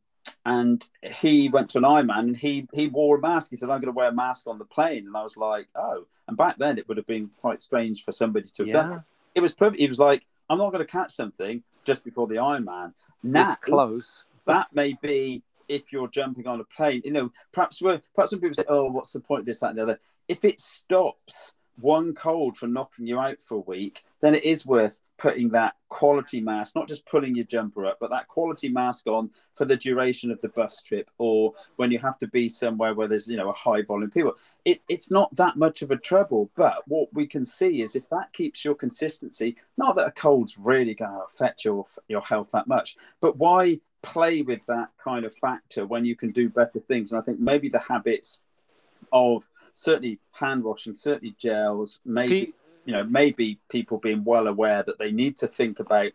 and 0.46 0.86
he 1.02 1.48
went 1.48 1.68
to 1.70 1.78
an 1.78 1.84
Ironman 1.84 2.18
and 2.20 2.36
he 2.36 2.66
he 2.72 2.86
wore 2.88 3.18
a 3.18 3.20
mask. 3.20 3.50
He 3.50 3.56
said, 3.56 3.68
"I'm 3.70 3.80
going 3.80 3.92
to 3.92 3.96
wear 3.96 4.08
a 4.08 4.12
mask 4.12 4.46
on 4.46 4.58
the 4.58 4.64
plane," 4.64 5.06
and 5.06 5.16
I 5.16 5.22
was 5.22 5.36
like, 5.36 5.68
"Oh!" 5.74 6.06
And 6.28 6.36
back 6.36 6.56
then, 6.58 6.78
it 6.78 6.88
would 6.88 6.96
have 6.96 7.06
been 7.06 7.30
quite 7.40 7.60
strange 7.62 8.04
for 8.04 8.12
somebody 8.12 8.48
to 8.48 8.62
have 8.62 8.66
Yeah. 8.68 8.72
done. 8.82 8.92
It. 8.92 9.00
it 9.36 9.40
was 9.42 9.52
perfect. 9.52 9.80
He 9.80 9.86
was 9.86 9.98
like, 9.98 10.26
"I'm 10.48 10.58
not 10.58 10.72
going 10.72 10.84
to 10.84 10.90
catch 10.90 11.12
something 11.12 11.62
just 11.84 12.04
before 12.04 12.26
the 12.26 12.36
Ironman." 12.36 12.94
Now 13.22 13.52
It's 13.52 13.60
close. 13.64 14.24
that 14.46 14.74
may 14.74 14.94
be 15.02 15.42
if 15.68 15.92
you're 15.92 16.08
jumping 16.08 16.46
on 16.48 16.58
a 16.60 16.64
plane. 16.64 17.00
You 17.04 17.12
know, 17.12 17.32
perhaps 17.52 17.80
we're, 17.80 18.00
perhaps 18.14 18.32
when 18.32 18.40
people 18.40 18.54
say, 18.54 18.64
"Oh, 18.68 18.90
what's 18.90 19.12
the 19.12 19.20
point 19.20 19.40
of 19.40 19.46
this, 19.46 19.60
that, 19.60 19.70
and 19.70 19.78
the 19.78 19.82
other?" 19.82 20.00
If 20.26 20.44
it 20.44 20.58
stops 20.60 21.54
one 21.80 22.14
cold 22.14 22.56
for 22.56 22.66
knocking 22.66 23.06
you 23.06 23.18
out 23.18 23.42
for 23.42 23.56
a 23.56 23.60
week, 23.60 24.02
then 24.20 24.34
it 24.34 24.44
is 24.44 24.66
worth 24.66 25.00
putting 25.18 25.50
that 25.50 25.74
quality 25.88 26.40
mask, 26.40 26.74
not 26.74 26.88
just 26.88 27.06
pulling 27.06 27.34
your 27.36 27.44
jumper 27.44 27.84
up, 27.84 27.98
but 28.00 28.10
that 28.10 28.26
quality 28.26 28.68
mask 28.68 29.06
on 29.06 29.30
for 29.54 29.64
the 29.64 29.76
duration 29.76 30.30
of 30.30 30.40
the 30.40 30.48
bus 30.48 30.82
trip 30.82 31.10
or 31.18 31.52
when 31.76 31.90
you 31.90 31.98
have 31.98 32.18
to 32.18 32.26
be 32.28 32.48
somewhere 32.48 32.94
where 32.94 33.08
there's 33.08 33.28
you 33.28 33.36
know 33.36 33.50
a 33.50 33.54
high 33.54 33.82
volume 33.82 34.10
people. 34.10 34.34
It, 34.64 34.80
it's 34.88 35.10
not 35.10 35.34
that 35.36 35.56
much 35.56 35.82
of 35.82 35.90
a 35.90 35.96
trouble, 35.96 36.50
but 36.56 36.82
what 36.86 37.12
we 37.12 37.26
can 37.26 37.44
see 37.44 37.82
is 37.82 37.94
if 37.94 38.08
that 38.08 38.32
keeps 38.32 38.64
your 38.64 38.74
consistency, 38.74 39.56
not 39.76 39.96
that 39.96 40.06
a 40.06 40.12
cold's 40.12 40.56
really 40.58 40.94
going 40.94 41.12
to 41.12 41.24
affect 41.32 41.64
your 41.64 41.84
your 42.08 42.22
health 42.22 42.50
that 42.52 42.66
much, 42.66 42.96
but 43.20 43.36
why 43.36 43.80
play 44.02 44.40
with 44.40 44.64
that 44.66 44.88
kind 45.02 45.26
of 45.26 45.34
factor 45.36 45.84
when 45.84 46.06
you 46.06 46.16
can 46.16 46.30
do 46.30 46.48
better 46.48 46.80
things? 46.80 47.12
And 47.12 47.20
I 47.20 47.24
think 47.24 47.38
maybe 47.38 47.68
the 47.68 47.80
habits 47.80 48.40
of 49.12 49.48
certainly 49.80 50.18
hand 50.32 50.62
washing, 50.64 50.94
certainly 50.94 51.34
gels, 51.38 52.00
maybe 52.04 52.54
you 52.84 52.92
know 52.92 53.04
maybe 53.04 53.58
people 53.68 53.98
being 53.98 54.24
well 54.24 54.46
aware 54.46 54.82
that 54.82 54.98
they 54.98 55.12
need 55.12 55.36
to 55.38 55.46
think 55.46 55.80
about 55.80 56.10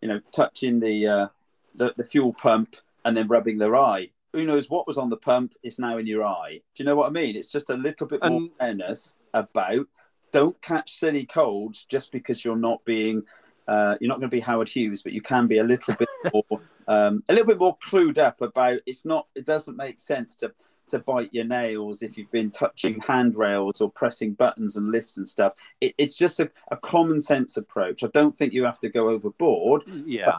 you 0.00 0.08
know 0.08 0.20
touching 0.32 0.80
the 0.80 1.06
uh, 1.06 1.28
the, 1.74 1.94
the 1.96 2.04
fuel 2.04 2.32
pump 2.32 2.76
and 3.04 3.16
then 3.16 3.26
rubbing 3.28 3.58
their 3.58 3.76
eye. 3.76 4.10
Who 4.32 4.44
knows 4.44 4.70
what 4.70 4.86
was 4.86 4.98
on 4.98 5.10
the 5.10 5.16
pump 5.16 5.54
is 5.62 5.78
now 5.78 5.98
in 5.98 6.06
your 6.06 6.24
eye? 6.24 6.60
Do 6.74 6.82
you 6.82 6.86
know 6.86 6.94
what 6.94 7.08
I 7.08 7.10
mean? 7.10 7.34
It's 7.36 7.50
just 7.50 7.70
a 7.70 7.74
little 7.74 8.06
bit 8.06 8.20
more 8.22 8.38
And- 8.38 8.50
awareness 8.60 9.16
about 9.34 9.86
don't 10.32 10.60
catch 10.62 10.92
silly 10.92 11.26
colds 11.26 11.84
just 11.84 12.12
because 12.12 12.44
you're 12.44 12.54
not 12.54 12.84
being 12.84 13.24
uh, 13.70 13.96
you're 14.00 14.08
not 14.08 14.18
going 14.18 14.28
to 14.28 14.36
be 14.36 14.40
Howard 14.40 14.68
Hughes, 14.68 15.00
but 15.00 15.12
you 15.12 15.22
can 15.22 15.46
be 15.46 15.58
a 15.58 15.64
little 15.64 15.94
bit 15.94 16.08
more 16.34 16.60
um, 16.88 17.22
a 17.28 17.32
little 17.32 17.46
bit 17.46 17.58
more 17.60 17.78
clued 17.78 18.18
up 18.18 18.40
about 18.40 18.80
it's 18.84 19.04
not 19.04 19.28
it 19.36 19.46
doesn't 19.46 19.76
make 19.76 20.00
sense 20.00 20.34
to 20.36 20.52
to 20.88 20.98
bite 20.98 21.32
your 21.32 21.44
nails 21.44 22.02
if 22.02 22.18
you've 22.18 22.32
been 22.32 22.50
touching 22.50 23.00
handrails 23.00 23.80
or 23.80 23.88
pressing 23.88 24.32
buttons 24.32 24.76
and 24.76 24.90
lifts 24.90 25.16
and 25.18 25.28
stuff. 25.28 25.52
It, 25.80 25.94
it's 25.98 26.16
just 26.16 26.40
a, 26.40 26.50
a 26.72 26.76
common 26.76 27.20
sense 27.20 27.56
approach. 27.56 28.02
I 28.02 28.08
don't 28.08 28.36
think 28.36 28.52
you 28.52 28.64
have 28.64 28.80
to 28.80 28.88
go 28.88 29.08
overboard. 29.08 29.84
yeah. 29.86 30.36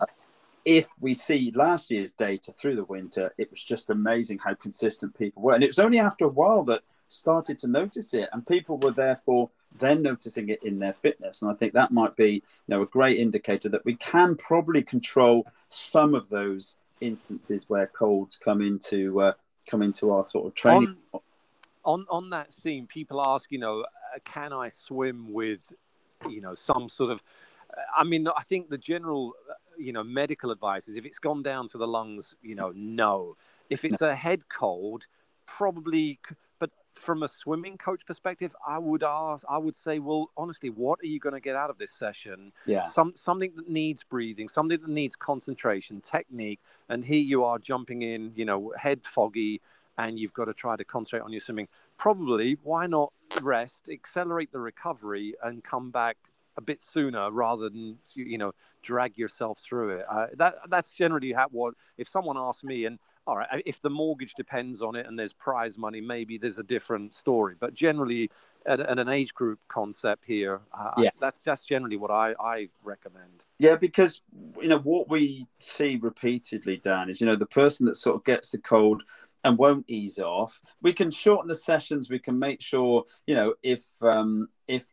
If 0.65 0.89
we 0.99 1.13
see 1.13 1.53
last 1.55 1.89
year's 1.89 2.11
data 2.11 2.51
through 2.51 2.75
the 2.75 2.83
winter, 2.83 3.33
it 3.37 3.49
was 3.49 3.63
just 3.63 3.89
amazing 3.89 4.39
how 4.39 4.53
consistent 4.55 5.17
people 5.17 5.41
were. 5.41 5.53
And 5.53 5.63
it 5.63 5.67
was 5.67 5.79
only 5.79 5.99
after 5.99 6.25
a 6.25 6.27
while 6.29 6.63
that 6.65 6.81
started 7.07 7.57
to 7.59 7.67
notice 7.67 8.13
it, 8.13 8.29
and 8.33 8.45
people 8.45 8.77
were 8.77 8.91
therefore 8.91 9.49
then 9.77 10.01
noticing 10.01 10.49
it 10.49 10.63
in 10.63 10.79
their 10.79 10.93
fitness. 10.93 11.41
And 11.41 11.51
I 11.51 11.53
think 11.55 11.73
that 11.73 11.91
might 11.91 12.15
be 12.15 12.33
you 12.33 12.41
know, 12.67 12.81
a 12.81 12.85
great 12.85 13.17
indicator 13.17 13.69
that 13.69 13.85
we 13.85 13.95
can 13.95 14.35
probably 14.35 14.83
control 14.83 15.47
some 15.69 16.13
of 16.13 16.29
those 16.29 16.77
instances 16.99 17.65
where 17.67 17.87
colds 17.87 18.37
come 18.37 18.61
into 18.61 19.21
uh, 19.21 19.33
come 19.67 19.81
into 19.81 20.11
our 20.11 20.23
sort 20.23 20.47
of 20.47 20.55
training. 20.55 20.95
on, 21.13 21.21
on 21.83 22.05
on 22.09 22.29
that 22.31 22.53
theme, 22.53 22.87
people 22.87 23.21
ask, 23.25 23.51
you 23.51 23.59
know, 23.59 23.81
uh, 23.81 24.19
can 24.25 24.53
I 24.53 24.69
swim 24.69 25.33
with, 25.33 25.73
you 26.29 26.41
know, 26.41 26.53
some 26.53 26.89
sort 26.89 27.11
of. 27.11 27.21
uh, 27.75 27.81
I 27.97 28.03
mean, 28.03 28.27
I 28.27 28.43
think 28.43 28.69
the 28.69 28.77
general, 28.77 29.33
uh, 29.49 29.53
you 29.77 29.93
know, 29.93 30.03
medical 30.03 30.51
advice 30.51 30.87
is 30.87 30.95
if 30.95 31.05
it's 31.05 31.19
gone 31.19 31.43
down 31.43 31.67
to 31.69 31.77
the 31.77 31.87
lungs, 31.87 32.35
you 32.41 32.55
know, 32.55 32.71
no. 32.75 33.35
If 33.69 33.85
it's 33.85 34.01
a 34.01 34.15
head 34.15 34.49
cold, 34.49 35.07
probably. 35.45 36.19
From 36.93 37.23
a 37.23 37.27
swimming 37.27 37.77
coach 37.77 38.05
perspective, 38.05 38.55
I 38.65 38.77
would 38.77 39.03
ask, 39.03 39.43
I 39.49 39.57
would 39.57 39.75
say, 39.75 39.99
well, 39.99 40.29
honestly, 40.37 40.69
what 40.69 40.99
are 41.01 41.07
you 41.07 41.19
going 41.19 41.33
to 41.33 41.39
get 41.39 41.55
out 41.55 41.69
of 41.69 41.77
this 41.77 41.91
session? 41.91 42.51
yeah, 42.65 42.89
some 42.89 43.13
something 43.15 43.53
that 43.55 43.69
needs 43.69 44.03
breathing, 44.03 44.49
something 44.49 44.79
that 44.79 44.89
needs 44.89 45.15
concentration, 45.15 46.01
technique, 46.01 46.59
and 46.89 47.03
here 47.03 47.21
you 47.21 47.43
are 47.43 47.59
jumping 47.59 48.01
in, 48.01 48.31
you 48.35 48.45
know, 48.45 48.73
head 48.77 49.01
foggy, 49.03 49.61
and 49.97 50.19
you've 50.19 50.33
got 50.33 50.45
to 50.45 50.53
try 50.53 50.75
to 50.75 50.83
concentrate 50.83 51.21
on 51.21 51.31
your 51.31 51.41
swimming. 51.41 51.67
Probably, 51.97 52.57
why 52.63 52.87
not 52.87 53.11
rest, 53.41 53.89
accelerate 53.89 54.51
the 54.51 54.59
recovery, 54.59 55.35
and 55.43 55.63
come 55.63 55.91
back 55.91 56.17
a 56.57 56.61
bit 56.61 56.81
sooner 56.81 57.31
rather 57.31 57.69
than 57.69 57.97
you 58.13 58.37
know 58.37 58.53
drag 58.83 59.17
yourself 59.17 59.59
through 59.59 59.97
it. 59.97 60.05
Uh, 60.09 60.27
that 60.35 60.55
that's 60.69 60.91
generally 60.91 61.31
how 61.31 61.47
what 61.49 61.73
if 61.97 62.07
someone 62.07 62.37
asks 62.37 62.63
me 62.63 62.85
and. 62.85 62.99
All 63.27 63.37
right. 63.37 63.61
If 63.65 63.81
the 63.81 63.89
mortgage 63.89 64.33
depends 64.33 64.81
on 64.81 64.95
it 64.95 65.05
and 65.05 65.17
there's 65.17 65.33
prize 65.33 65.77
money, 65.77 66.01
maybe 66.01 66.37
there's 66.37 66.57
a 66.57 66.63
different 66.63 67.13
story. 67.13 67.55
But 67.59 67.73
generally, 67.73 68.31
at, 68.65 68.79
at 68.79 68.97
an 68.97 69.09
age 69.09 69.33
group 69.33 69.59
concept 69.67 70.25
here, 70.25 70.61
uh, 70.73 70.93
Yeah. 70.97 71.11
that's 71.19 71.39
that's 71.41 71.63
generally 71.63 71.97
what 71.97 72.09
I, 72.11 72.33
I 72.39 72.69
recommend. 72.83 73.45
Yeah, 73.59 73.75
because 73.75 74.21
you 74.59 74.67
know 74.67 74.79
what 74.79 75.07
we 75.07 75.45
see 75.59 75.99
repeatedly, 76.01 76.77
Dan, 76.77 77.09
is 77.09 77.21
you 77.21 77.27
know 77.27 77.35
the 77.35 77.45
person 77.45 77.85
that 77.85 77.95
sort 77.95 78.15
of 78.15 78.23
gets 78.23 78.51
the 78.51 78.57
cold 78.57 79.03
and 79.43 79.57
won't 79.57 79.85
ease 79.87 80.19
off. 80.19 80.59
We 80.81 80.93
can 80.93 81.11
shorten 81.11 81.47
the 81.47 81.55
sessions. 81.55 82.09
We 82.09 82.19
can 82.19 82.39
make 82.39 82.61
sure 82.61 83.05
you 83.27 83.35
know 83.35 83.53
if 83.61 83.83
um, 84.01 84.49
if 84.67 84.87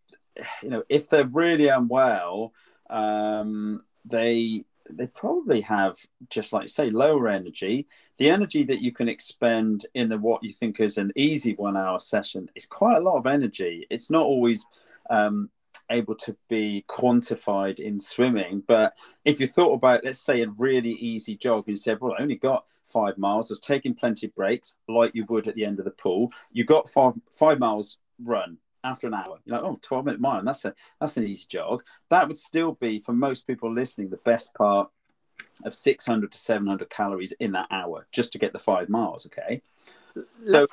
you 0.63 0.69
know 0.69 0.83
if 0.91 1.09
they're 1.09 1.27
really 1.27 1.69
unwell, 1.69 2.53
um, 2.91 3.85
they 4.05 4.65
they 4.91 5.07
probably 5.07 5.61
have 5.63 5.97
just 6.31 6.53
like 6.53 6.69
say 6.69 6.91
lower 6.91 7.29
energy. 7.29 7.87
The 8.17 8.31
energy 8.31 8.65
that 8.65 8.81
you 8.81 8.93
can 8.93 9.09
expend 9.09 9.87
in 9.95 10.09
the 10.09 10.19
what 10.19 10.43
you 10.43 10.53
think 10.53 10.81
is 10.81 10.99
an 10.99 11.13
easy 11.17 11.55
one 11.55 11.77
hour 11.77 11.99
session 11.99 12.51
is 12.55 12.67
quite 12.67 12.97
a 12.97 13.01
lot 13.01 13.17
of 13.17 13.27
energy. 13.27 13.87
It's 13.91 14.11
not 14.11 14.23
always 14.23 14.67
um, 15.11 15.51
able 15.91 16.15
to 16.15 16.37
be 16.49 16.85
quantified 16.89 17.81
in 17.81 17.99
swimming. 18.01 18.63
But 18.67 18.95
if 19.25 19.41
you 19.41 19.47
thought 19.47 19.75
about, 19.75 20.05
let's 20.05 20.19
say, 20.19 20.43
a 20.43 20.51
really 20.51 20.93
easy 20.93 21.37
jog 21.37 21.65
and 21.67 21.73
you 21.73 21.77
said, 21.77 22.01
well, 22.01 22.15
I 22.19 22.23
only 22.23 22.37
got 22.37 22.65
five 22.85 23.19
miles, 23.19 23.51
I 23.51 23.53
was 23.53 23.61
taking 23.61 23.95
plenty 23.95 24.27
of 24.27 24.35
breaks, 24.35 24.77
like 24.89 25.15
you 25.15 25.25
would 25.29 25.49
at 25.49 25.55
the 25.55 25.65
end 25.65 25.79
of 25.79 25.85
the 25.85 25.91
pool, 25.93 26.31
you 26.53 26.65
got 26.65 26.89
five, 26.89 27.15
five 27.33 27.59
miles 27.59 27.99
run 28.23 28.59
after 28.85 29.07
an 29.07 29.15
hour. 29.15 29.39
You're 29.45 29.57
like, 29.61 29.65
oh, 29.65 29.79
12 29.83 30.05
minute 30.05 30.21
mile. 30.21 30.43
That's 30.43 30.65
a 30.65 30.75
that's 31.01 31.17
an 31.17 31.27
easy 31.27 31.47
jog. 31.49 31.83
That 32.11 32.29
would 32.29 32.39
still 32.39 32.73
be, 32.73 32.99
for 32.99 33.13
most 33.13 33.47
people 33.47 33.73
listening, 33.73 34.11
the 34.11 34.17
best 34.19 34.55
part 34.55 34.91
of 35.65 35.75
600 35.75 36.33
to 36.33 36.39
700 36.39 36.89
calories 36.91 37.33
in 37.33 37.53
that 37.53 37.67
hour 37.71 38.07
just 38.13 38.33
to 38.33 38.39
get 38.39 38.53
the 38.53 38.59
five 38.59 38.89
miles. 38.89 39.27
Okay. 39.27 39.63
Let's- 40.43 40.73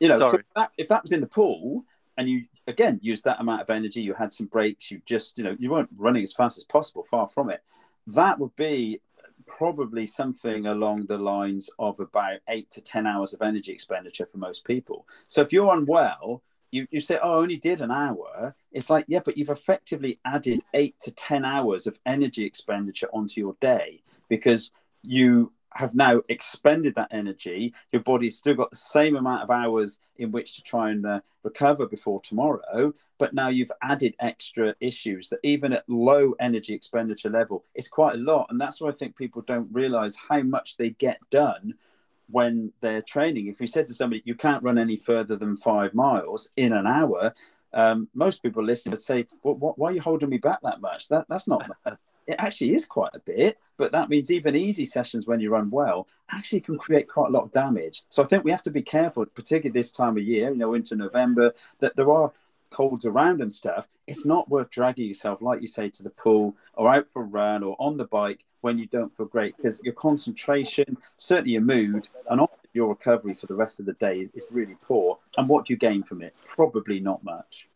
You 0.00 0.08
know, 0.08 0.18
if 0.40 0.46
that, 0.56 0.70
if 0.76 0.88
that 0.88 1.02
was 1.02 1.12
in 1.12 1.20
the 1.20 1.26
pool 1.26 1.84
and 2.18 2.28
you 2.28 2.44
again 2.66 2.98
used 3.02 3.24
that 3.24 3.40
amount 3.40 3.62
of 3.62 3.70
energy, 3.70 4.00
you 4.02 4.12
had 4.14 4.34
some 4.34 4.46
breaks, 4.46 4.90
you 4.90 5.00
just, 5.06 5.38
you 5.38 5.44
know, 5.44 5.56
you 5.58 5.70
weren't 5.70 5.88
running 5.96 6.22
as 6.22 6.32
fast 6.32 6.58
as 6.58 6.64
possible, 6.64 7.04
far 7.04 7.28
from 7.28 7.48
it. 7.50 7.62
That 8.08 8.38
would 8.38 8.54
be 8.56 9.00
probably 9.46 10.06
something 10.06 10.66
along 10.66 11.06
the 11.06 11.18
lines 11.18 11.70
of 11.78 12.00
about 12.00 12.40
eight 12.48 12.70
to 12.70 12.82
10 12.82 13.06
hours 13.06 13.34
of 13.34 13.42
energy 13.42 13.72
expenditure 13.72 14.26
for 14.26 14.38
most 14.38 14.64
people. 14.64 15.06
So 15.26 15.42
if 15.42 15.52
you're 15.52 15.72
unwell, 15.72 16.42
you, 16.74 16.88
you 16.90 17.00
say, 17.00 17.18
oh, 17.22 17.34
I 17.34 17.42
only 17.42 17.56
did 17.56 17.80
an 17.80 17.92
hour. 17.92 18.54
It's 18.72 18.90
like, 18.90 19.04
yeah, 19.06 19.20
but 19.24 19.38
you've 19.38 19.48
effectively 19.48 20.18
added 20.24 20.60
eight 20.74 20.98
to 21.00 21.12
10 21.12 21.44
hours 21.44 21.86
of 21.86 21.98
energy 22.04 22.44
expenditure 22.44 23.08
onto 23.12 23.40
your 23.40 23.56
day 23.60 24.02
because 24.28 24.72
you 25.02 25.52
have 25.74 25.94
now 25.94 26.20
expended 26.28 26.94
that 26.96 27.08
energy. 27.12 27.72
Your 27.92 28.02
body's 28.02 28.36
still 28.36 28.54
got 28.54 28.70
the 28.70 28.76
same 28.76 29.16
amount 29.16 29.42
of 29.42 29.50
hours 29.50 30.00
in 30.16 30.32
which 30.32 30.54
to 30.54 30.62
try 30.62 30.90
and 30.90 31.06
uh, 31.06 31.20
recover 31.42 31.86
before 31.86 32.20
tomorrow, 32.20 32.92
but 33.18 33.34
now 33.34 33.48
you've 33.48 33.72
added 33.82 34.14
extra 34.20 34.74
issues 34.80 35.28
that 35.28 35.40
even 35.42 35.72
at 35.72 35.88
low 35.88 36.34
energy 36.40 36.74
expenditure 36.74 37.30
level, 37.30 37.64
it's 37.74 37.88
quite 37.88 38.14
a 38.14 38.18
lot. 38.18 38.46
And 38.50 38.60
that's 38.60 38.80
why 38.80 38.88
I 38.88 38.92
think 38.92 39.16
people 39.16 39.42
don't 39.42 39.68
realize 39.72 40.16
how 40.16 40.42
much 40.42 40.76
they 40.76 40.90
get 40.90 41.18
done 41.30 41.74
when 42.30 42.72
they're 42.80 43.02
training. 43.02 43.48
If 43.48 43.60
you 43.60 43.66
said 43.66 43.86
to 43.88 43.94
somebody, 43.94 44.22
you 44.24 44.34
can't 44.34 44.62
run 44.62 44.78
any 44.78 44.96
further 44.96 45.36
than 45.36 45.56
five 45.56 45.94
miles 45.94 46.52
in 46.56 46.72
an 46.72 46.86
hour, 46.86 47.32
um, 47.72 48.08
most 48.14 48.42
people 48.42 48.62
listening 48.62 48.92
would 48.92 49.00
say, 49.00 49.26
well, 49.42 49.54
wh- 49.54 49.78
why 49.78 49.90
are 49.90 49.92
you 49.92 50.00
holding 50.00 50.30
me 50.30 50.38
back 50.38 50.60
that 50.62 50.80
much? 50.80 51.08
That, 51.08 51.26
that's 51.28 51.48
not 51.48 51.68
it 52.26 52.36
actually 52.38 52.74
is 52.74 52.86
quite 52.86 53.10
a 53.14 53.18
bit, 53.18 53.58
but 53.76 53.92
that 53.92 54.08
means 54.08 54.30
even 54.30 54.54
easy 54.54 54.84
sessions 54.84 55.26
when 55.26 55.40
you 55.40 55.50
run 55.50 55.70
well 55.70 56.08
actually 56.30 56.60
can 56.60 56.78
create 56.78 57.08
quite 57.08 57.28
a 57.28 57.32
lot 57.32 57.44
of 57.44 57.52
damage. 57.52 58.02
So 58.08 58.22
I 58.22 58.26
think 58.26 58.44
we 58.44 58.50
have 58.50 58.62
to 58.62 58.70
be 58.70 58.82
careful, 58.82 59.26
particularly 59.26 59.78
this 59.78 59.92
time 59.92 60.16
of 60.16 60.22
year, 60.22 60.50
you 60.50 60.56
know, 60.56 60.74
into 60.74 60.96
November, 60.96 61.52
that 61.80 61.96
there 61.96 62.10
are 62.10 62.32
colds 62.70 63.04
around 63.04 63.40
and 63.40 63.52
stuff. 63.52 63.86
It's 64.06 64.26
not 64.26 64.48
worth 64.48 64.70
dragging 64.70 65.06
yourself, 65.06 65.42
like 65.42 65.60
you 65.60 65.68
say, 65.68 65.90
to 65.90 66.02
the 66.02 66.10
pool 66.10 66.56
or 66.74 66.92
out 66.92 67.10
for 67.10 67.22
a 67.22 67.26
run 67.26 67.62
or 67.62 67.76
on 67.78 67.96
the 67.96 68.06
bike 68.06 68.44
when 68.64 68.78
you 68.78 68.86
don't 68.86 69.14
feel 69.14 69.26
great 69.26 69.54
because 69.58 69.78
your 69.84 69.92
concentration, 69.92 70.96
certainly 71.18 71.52
your 71.52 71.60
mood, 71.60 72.08
and 72.30 72.40
often 72.40 72.58
your 72.72 72.88
recovery 72.88 73.34
for 73.34 73.46
the 73.46 73.54
rest 73.54 73.78
of 73.78 73.84
the 73.84 73.92
day 73.92 74.18
is, 74.20 74.30
is 74.30 74.46
really 74.50 74.74
poor. 74.80 75.18
And 75.36 75.50
what 75.50 75.66
do 75.66 75.74
you 75.74 75.76
gain 75.76 76.02
from 76.02 76.22
it? 76.22 76.34
Probably 76.46 76.98
not 76.98 77.22
much. 77.22 77.68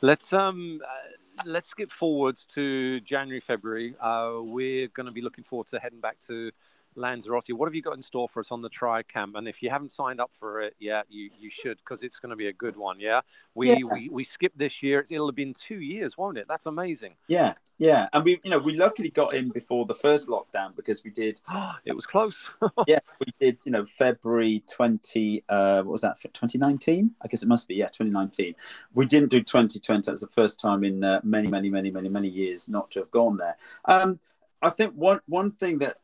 Let's 0.00 0.32
um 0.32 0.80
uh, 0.82 1.44
let's 1.44 1.68
skip 1.68 1.92
forwards 1.92 2.46
to 2.54 3.00
January, 3.00 3.40
February. 3.40 3.94
Uh, 4.00 4.38
we're 4.40 4.88
going 4.88 5.06
to 5.06 5.12
be 5.12 5.20
looking 5.20 5.44
forward 5.44 5.66
to 5.68 5.78
heading 5.78 6.00
back 6.00 6.16
to 6.28 6.50
Lanzarote. 6.94 7.50
What 7.50 7.66
have 7.66 7.74
you 7.74 7.82
got 7.82 7.96
in 7.96 8.02
store 8.02 8.28
for 8.28 8.40
us 8.40 8.50
on 8.50 8.62
the 8.62 8.68
Tri 8.68 9.02
Camp? 9.02 9.36
And 9.36 9.48
if 9.48 9.62
you 9.62 9.70
haven't 9.70 9.90
signed 9.90 10.20
up 10.20 10.30
for 10.38 10.60
it 10.60 10.74
yet, 10.78 11.06
you, 11.08 11.30
you 11.38 11.50
should 11.50 11.78
because 11.78 12.02
it's 12.02 12.18
going 12.18 12.30
to 12.30 12.36
be 12.36 12.48
a 12.48 12.52
good 12.52 12.76
one. 12.76 13.00
Yeah, 13.00 13.20
we, 13.54 13.70
yeah. 13.70 13.76
we 13.90 14.10
we 14.12 14.24
skipped 14.24 14.58
this 14.58 14.82
year. 14.82 15.04
It'll 15.10 15.28
have 15.28 15.36
been 15.36 15.54
two 15.54 15.80
years, 15.80 16.16
won't 16.16 16.38
it? 16.38 16.46
That's 16.48 16.66
amazing. 16.66 17.14
Yeah, 17.28 17.54
yeah, 17.78 18.08
and 18.12 18.24
we 18.24 18.40
you 18.42 18.50
know 18.50 18.58
we 18.58 18.74
luckily 18.74 19.10
got 19.10 19.34
in 19.34 19.50
before 19.50 19.86
the 19.86 19.94
first 19.94 20.28
lockdown 20.28 20.74
because 20.76 21.04
we 21.04 21.10
did. 21.10 21.40
it 21.84 21.94
was 21.94 22.06
close. 22.06 22.50
yeah, 22.86 22.98
we 23.20 23.32
did. 23.40 23.58
You 23.64 23.72
know, 23.72 23.84
February 23.84 24.62
twenty. 24.70 25.44
Uh, 25.48 25.82
what 25.82 25.92
was 25.92 26.00
that? 26.02 26.18
Twenty 26.32 26.58
nineteen? 26.58 27.12
I 27.22 27.28
guess 27.28 27.42
it 27.42 27.48
must 27.48 27.68
be. 27.68 27.74
Yeah, 27.74 27.86
twenty 27.86 28.12
nineteen. 28.12 28.54
We 28.94 29.06
didn't 29.06 29.30
do 29.30 29.42
twenty 29.42 29.78
twenty. 29.78 30.02
That 30.02 30.12
was 30.12 30.20
the 30.20 30.28
first 30.28 30.60
time 30.60 30.84
in 30.84 31.02
uh, 31.04 31.20
many, 31.22 31.48
many, 31.48 31.70
many, 31.70 31.90
many, 31.90 32.08
many 32.08 32.28
years 32.28 32.68
not 32.68 32.90
to 32.92 33.00
have 33.00 33.10
gone 33.10 33.36
there. 33.36 33.56
Um, 33.84 34.18
I 34.62 34.70
think 34.70 34.94
one 34.94 35.20
one 35.26 35.50
thing 35.50 35.78
that 35.78 35.96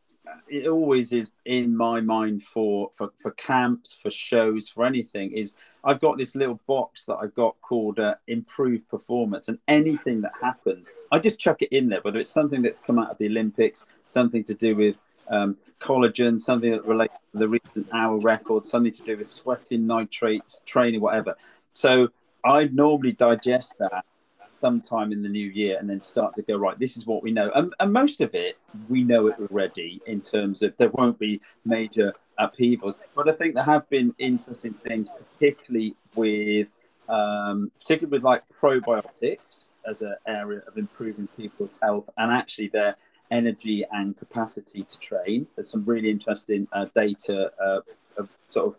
it 0.48 0.66
always 0.66 1.12
is 1.12 1.32
in 1.44 1.76
my 1.76 2.00
mind 2.00 2.42
for, 2.42 2.90
for 2.92 3.10
for 3.16 3.30
camps, 3.32 3.94
for 3.94 4.10
shows, 4.10 4.68
for 4.68 4.84
anything 4.84 5.32
is 5.32 5.56
I've 5.84 6.00
got 6.00 6.18
this 6.18 6.34
little 6.34 6.60
box 6.66 7.04
that 7.04 7.16
I've 7.16 7.34
got 7.34 7.56
called 7.62 7.98
uh, 7.98 8.14
improved 8.26 8.88
performance, 8.88 9.48
and 9.48 9.58
anything 9.68 10.20
that 10.22 10.32
happens, 10.40 10.92
I 11.12 11.18
just 11.18 11.38
chuck 11.38 11.62
it 11.62 11.72
in 11.72 11.88
there. 11.88 12.00
Whether 12.02 12.18
it's 12.18 12.30
something 12.30 12.62
that's 12.62 12.78
come 12.78 12.98
out 12.98 13.10
of 13.10 13.18
the 13.18 13.26
Olympics, 13.26 13.86
something 14.06 14.42
to 14.44 14.54
do 14.54 14.76
with 14.76 14.96
um, 15.28 15.56
collagen, 15.80 16.38
something 16.38 16.70
that 16.70 16.84
relates 16.84 17.14
to 17.32 17.38
the 17.38 17.48
recent 17.48 17.88
hour 17.92 18.18
record, 18.18 18.66
something 18.66 18.92
to 18.92 19.02
do 19.02 19.16
with 19.16 19.26
sweating, 19.26 19.86
nitrates, 19.86 20.60
training, 20.64 21.00
whatever. 21.00 21.36
So 21.72 22.08
I 22.44 22.64
normally 22.64 23.12
digest 23.12 23.78
that 23.78 24.04
sometime 24.60 25.12
in 25.12 25.22
the 25.22 25.28
new 25.28 25.48
year 25.48 25.78
and 25.78 25.88
then 25.88 26.00
start 26.00 26.34
to 26.36 26.42
go 26.42 26.56
right 26.56 26.78
this 26.78 26.96
is 26.96 27.06
what 27.06 27.22
we 27.22 27.30
know. 27.30 27.50
And, 27.54 27.74
and, 27.80 27.92
most 27.92 28.20
of 28.20 28.34
it 28.34 28.58
we 28.88 29.02
know 29.02 29.26
it 29.26 29.36
already 29.40 30.00
in 30.06 30.20
terms 30.20 30.62
of 30.62 30.76
there 30.76 30.90
won't 30.90 31.18
be 31.18 31.40
major 31.64 32.12
upheavals. 32.38 33.00
But 33.14 33.28
i 33.28 33.32
think 33.32 33.54
there 33.54 33.64
have 33.64 33.88
been 33.88 34.14
interesting 34.18 34.74
things 34.74 35.08
particularly 35.08 35.94
with 36.14 36.72
um, 37.08 37.72
particularly 37.78 38.18
with 38.18 38.22
like 38.22 38.42
probiotics 38.60 39.70
as 39.86 40.02
an 40.02 40.16
area 40.26 40.60
of 40.66 40.76
improving 40.76 41.26
people's 41.36 41.78
health 41.80 42.10
and 42.18 42.30
actually 42.30 42.68
their 42.68 42.96
energy 43.30 43.84
and 43.90 44.16
capacity 44.16 44.82
to 44.82 44.98
train. 44.98 45.46
There's 45.54 45.70
some 45.70 45.84
really 45.84 46.10
interesting 46.10 46.68
uh, 46.72 46.86
data 46.94 47.50
uh, 47.62 47.80
sort 48.46 48.68
of 48.68 48.76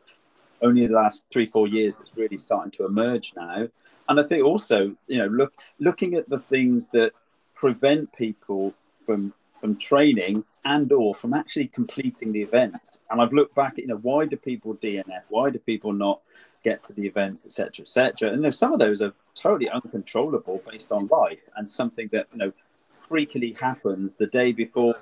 only 0.62 0.86
the 0.88 0.94
last 0.94 1.26
three 1.32 1.46
four 1.46 1.68
years 1.68 1.96
that's 1.96 2.16
really 2.16 2.38
starting 2.38 2.72
to 2.72 2.86
emerge 2.86 3.34
now. 3.36 3.68
And 4.08 4.20
i 4.20 4.24
think 4.24 4.44
also 4.44 4.96
you 5.08 5.18
know 5.18 5.28
look 5.28 5.54
looking 5.80 6.16
at 6.16 6.30
the 6.30 6.40
things 6.40 6.90
that 6.90 7.12
prevent 7.54 8.12
people 8.14 8.74
from 9.02 9.34
from 9.60 9.76
training 9.76 10.44
and 10.66 10.92
or 10.92 11.14
from 11.16 11.34
actually 11.34 11.68
completing 11.68 12.32
the 12.32 12.42
events. 12.42 13.02
And 13.10 13.22
i've 13.22 13.34
looked 13.34 13.56
back 13.56 13.74
at 13.74 13.80
you 13.80 13.88
know 13.88 13.98
why 13.98 14.26
do 14.26 14.36
people 14.36 14.76
dnf 14.76 15.24
why 15.30 15.50
do 15.50 15.60
people 15.60 15.94
not 15.94 16.22
get 16.64 16.84
to 16.86 16.94
the 16.94 17.06
events 17.06 17.46
etc 17.46 17.84
etc 17.84 18.30
and 18.30 18.38
you 18.40 18.44
know, 18.44 18.52
some 18.52 18.74
of 18.74 18.80
those 18.80 19.02
are 19.02 19.14
totally 19.36 19.70
uncontrollable 19.70 20.62
based 20.70 20.92
on 20.92 21.08
life 21.08 21.50
and 21.56 21.68
something 21.68 22.10
that 22.12 22.28
you 22.34 22.40
know 22.40 22.54
freakily 22.98 23.58
happens 23.60 24.18
the 24.18 24.28
day 24.28 24.52
before 24.52 24.96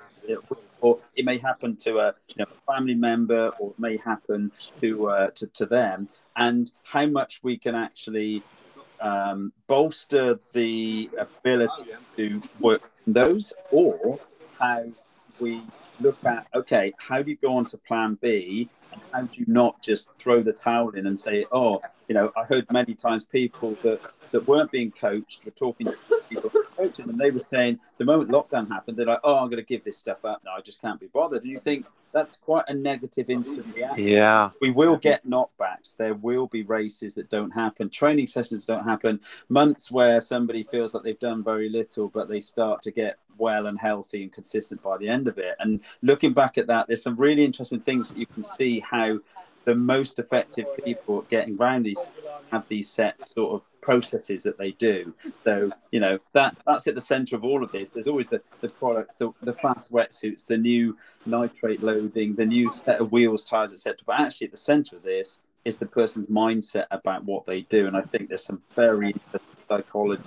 or 0.80 0.98
it 1.14 1.24
may 1.24 1.38
happen 1.38 1.76
to 1.76 1.98
a 1.98 2.14
you 2.28 2.36
know, 2.38 2.46
family 2.66 2.94
member, 2.94 3.50
or 3.58 3.70
it 3.70 3.78
may 3.78 3.96
happen 3.96 4.52
to, 4.80 5.08
uh, 5.08 5.30
to 5.30 5.46
to 5.48 5.66
them, 5.66 6.08
and 6.36 6.70
how 6.84 7.06
much 7.06 7.40
we 7.42 7.56
can 7.56 7.74
actually 7.74 8.42
um, 9.00 9.52
bolster 9.66 10.38
the 10.52 11.10
ability 11.18 11.90
to 12.16 12.42
work 12.60 12.90
those, 13.06 13.52
or 13.70 14.18
how 14.58 14.84
we 15.40 15.62
look 16.00 16.24
at 16.24 16.46
okay, 16.54 16.92
how 16.98 17.22
do 17.22 17.30
you 17.30 17.36
go 17.36 17.56
on 17.56 17.66
to 17.66 17.78
Plan 17.78 18.18
B, 18.20 18.68
and 18.92 19.00
how 19.12 19.22
do 19.22 19.40
you 19.40 19.46
not 19.48 19.80
just 19.82 20.10
throw 20.18 20.42
the 20.42 20.52
towel 20.52 20.90
in 20.90 21.06
and 21.06 21.18
say, 21.18 21.46
oh, 21.52 21.80
you 22.08 22.14
know, 22.14 22.32
I 22.36 22.44
heard 22.44 22.66
many 22.70 22.94
times 22.94 23.24
people 23.24 23.76
that 23.82 24.00
that 24.30 24.46
weren't 24.46 24.70
being 24.70 24.90
coached 24.90 25.44
were 25.44 25.50
talking 25.52 25.86
to 25.86 26.00
people 26.28 26.50
coaching, 26.78 27.08
and 27.08 27.18
they 27.18 27.30
were 27.30 27.38
saying 27.40 27.78
the 27.98 28.04
moment 28.04 28.30
lockdown 28.30 28.68
happened, 28.68 28.96
they're 28.96 29.06
like, 29.06 29.20
"Oh, 29.24 29.36
I'm 29.36 29.50
going 29.50 29.62
to 29.62 29.74
give 29.74 29.84
this 29.84 29.98
stuff 29.98 30.24
up 30.24 30.42
now. 30.44 30.52
I 30.56 30.60
just 30.60 30.80
can't 30.80 31.00
be 31.00 31.08
bothered." 31.08 31.42
And 31.42 31.50
you 31.50 31.58
think 31.58 31.86
that's 32.12 32.36
quite 32.36 32.64
a 32.68 32.74
negative 32.74 33.28
instant 33.28 33.66
reaction. 33.74 34.06
Yeah, 34.06 34.50
we 34.60 34.70
will 34.70 34.96
get 34.96 35.28
knockbacks. 35.28 35.96
There 35.96 36.14
will 36.14 36.46
be 36.46 36.62
races 36.62 37.14
that 37.14 37.28
don't 37.28 37.50
happen. 37.50 37.90
Training 37.90 38.26
sessions 38.26 38.64
don't 38.64 38.84
happen. 38.84 39.20
Months 39.48 39.90
where 39.90 40.20
somebody 40.20 40.62
feels 40.62 40.94
like 40.94 41.02
they've 41.02 41.18
done 41.18 41.44
very 41.44 41.68
little, 41.68 42.08
but 42.08 42.28
they 42.28 42.40
start 42.40 42.82
to 42.82 42.90
get 42.90 43.18
well 43.36 43.66
and 43.66 43.78
healthy 43.78 44.22
and 44.22 44.32
consistent 44.32 44.82
by 44.82 44.96
the 44.98 45.08
end 45.08 45.28
of 45.28 45.38
it. 45.38 45.54
And 45.60 45.82
looking 46.02 46.32
back 46.32 46.58
at 46.58 46.66
that, 46.68 46.86
there's 46.86 47.02
some 47.02 47.16
really 47.16 47.44
interesting 47.44 47.80
things 47.80 48.08
that 48.10 48.18
you 48.18 48.26
can 48.26 48.42
see 48.42 48.80
how 48.80 49.20
the 49.68 49.74
most 49.74 50.18
effective 50.18 50.64
people 50.82 51.18
at 51.18 51.28
getting 51.28 51.60
around 51.60 51.82
these 51.82 52.10
have 52.50 52.66
these 52.68 52.88
set 52.88 53.28
sort 53.28 53.52
of 53.52 53.62
processes 53.82 54.42
that 54.42 54.56
they 54.56 54.70
do. 54.72 55.12
So 55.44 55.70
you 55.90 56.00
know 56.00 56.18
that 56.32 56.56
that's 56.66 56.86
at 56.86 56.94
the 56.94 57.02
centre 57.02 57.36
of 57.36 57.44
all 57.44 57.62
of 57.62 57.70
this. 57.70 57.92
There's 57.92 58.08
always 58.08 58.28
the 58.28 58.40
the 58.62 58.70
products, 58.70 59.16
the, 59.16 59.30
the 59.42 59.52
fast 59.52 59.92
wetsuits, 59.92 60.46
the 60.46 60.56
new 60.56 60.96
nitrate 61.26 61.82
loading, 61.82 62.34
the 62.34 62.46
new 62.46 62.72
set 62.72 62.98
of 62.98 63.12
wheels, 63.12 63.44
tires, 63.44 63.74
etc. 63.74 63.98
But 64.06 64.20
actually, 64.20 64.46
at 64.46 64.52
the 64.52 64.56
centre 64.72 64.96
of 64.96 65.02
this 65.02 65.42
is 65.66 65.76
the 65.76 65.86
person's 65.86 66.28
mindset 66.28 66.86
about 66.90 67.26
what 67.26 67.44
they 67.44 67.60
do, 67.62 67.86
and 67.86 67.94
I 67.94 68.00
think 68.00 68.28
there's 68.28 68.46
some 68.46 68.62
very 68.74 69.14
psychology 69.68 70.22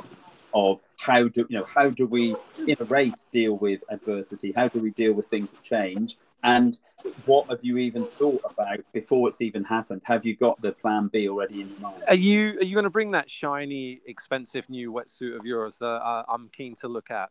of 0.53 0.83
how 0.97 1.27
do 1.27 1.47
you 1.49 1.57
know 1.57 1.65
how 1.65 1.89
do 1.89 2.05
we 2.05 2.35
in 2.67 2.75
a 2.79 2.83
race 2.83 3.25
deal 3.31 3.57
with 3.57 3.83
adversity? 3.89 4.53
How 4.55 4.67
do 4.67 4.79
we 4.79 4.91
deal 4.91 5.13
with 5.13 5.25
things 5.25 5.53
that 5.53 5.63
change? 5.63 6.17
And 6.43 6.77
what 7.25 7.49
have 7.49 7.59
you 7.61 7.77
even 7.77 8.05
thought 8.05 8.41
about 8.45 8.79
before 8.93 9.27
it's 9.27 9.41
even 9.41 9.63
happened? 9.63 10.01
Have 10.05 10.25
you 10.25 10.35
got 10.35 10.61
the 10.61 10.71
plan 10.71 11.07
B 11.07 11.27
already 11.29 11.61
in 11.61 11.81
mind? 11.81 12.03
Are 12.07 12.15
you 12.15 12.57
are 12.59 12.63
you 12.63 12.73
going 12.73 12.83
to 12.83 12.89
bring 12.89 13.11
that 13.11 13.29
shiny, 13.29 14.01
expensive 14.05 14.69
new 14.69 14.91
wetsuit 14.91 15.37
of 15.37 15.45
yours 15.45 15.77
that 15.79 15.85
uh, 15.85 16.23
I'm 16.27 16.49
keen 16.49 16.75
to 16.81 16.87
look 16.87 17.11
at? 17.11 17.29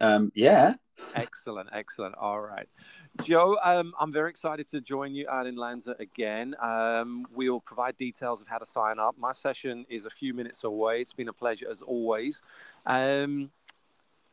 Um, 0.00 0.30
yeah. 0.34 0.74
excellent, 1.14 1.70
excellent. 1.72 2.14
All 2.16 2.40
right, 2.40 2.68
Joe. 3.22 3.58
Um, 3.62 3.94
I'm 3.98 4.12
very 4.12 4.30
excited 4.30 4.68
to 4.70 4.80
join 4.80 5.14
you 5.14 5.28
out 5.28 5.46
in 5.46 5.56
Lanza 5.56 5.94
again. 5.98 6.54
Um, 6.60 7.26
we'll 7.34 7.60
provide 7.60 7.96
details 7.96 8.40
of 8.40 8.48
how 8.48 8.58
to 8.58 8.66
sign 8.66 8.98
up. 8.98 9.16
My 9.18 9.32
session 9.32 9.84
is 9.88 10.06
a 10.06 10.10
few 10.10 10.34
minutes 10.34 10.64
away. 10.64 11.00
It's 11.00 11.12
been 11.12 11.28
a 11.28 11.34
pleasure 11.34 11.68
as 11.70 11.82
always. 11.82 12.40
Um, 12.86 13.50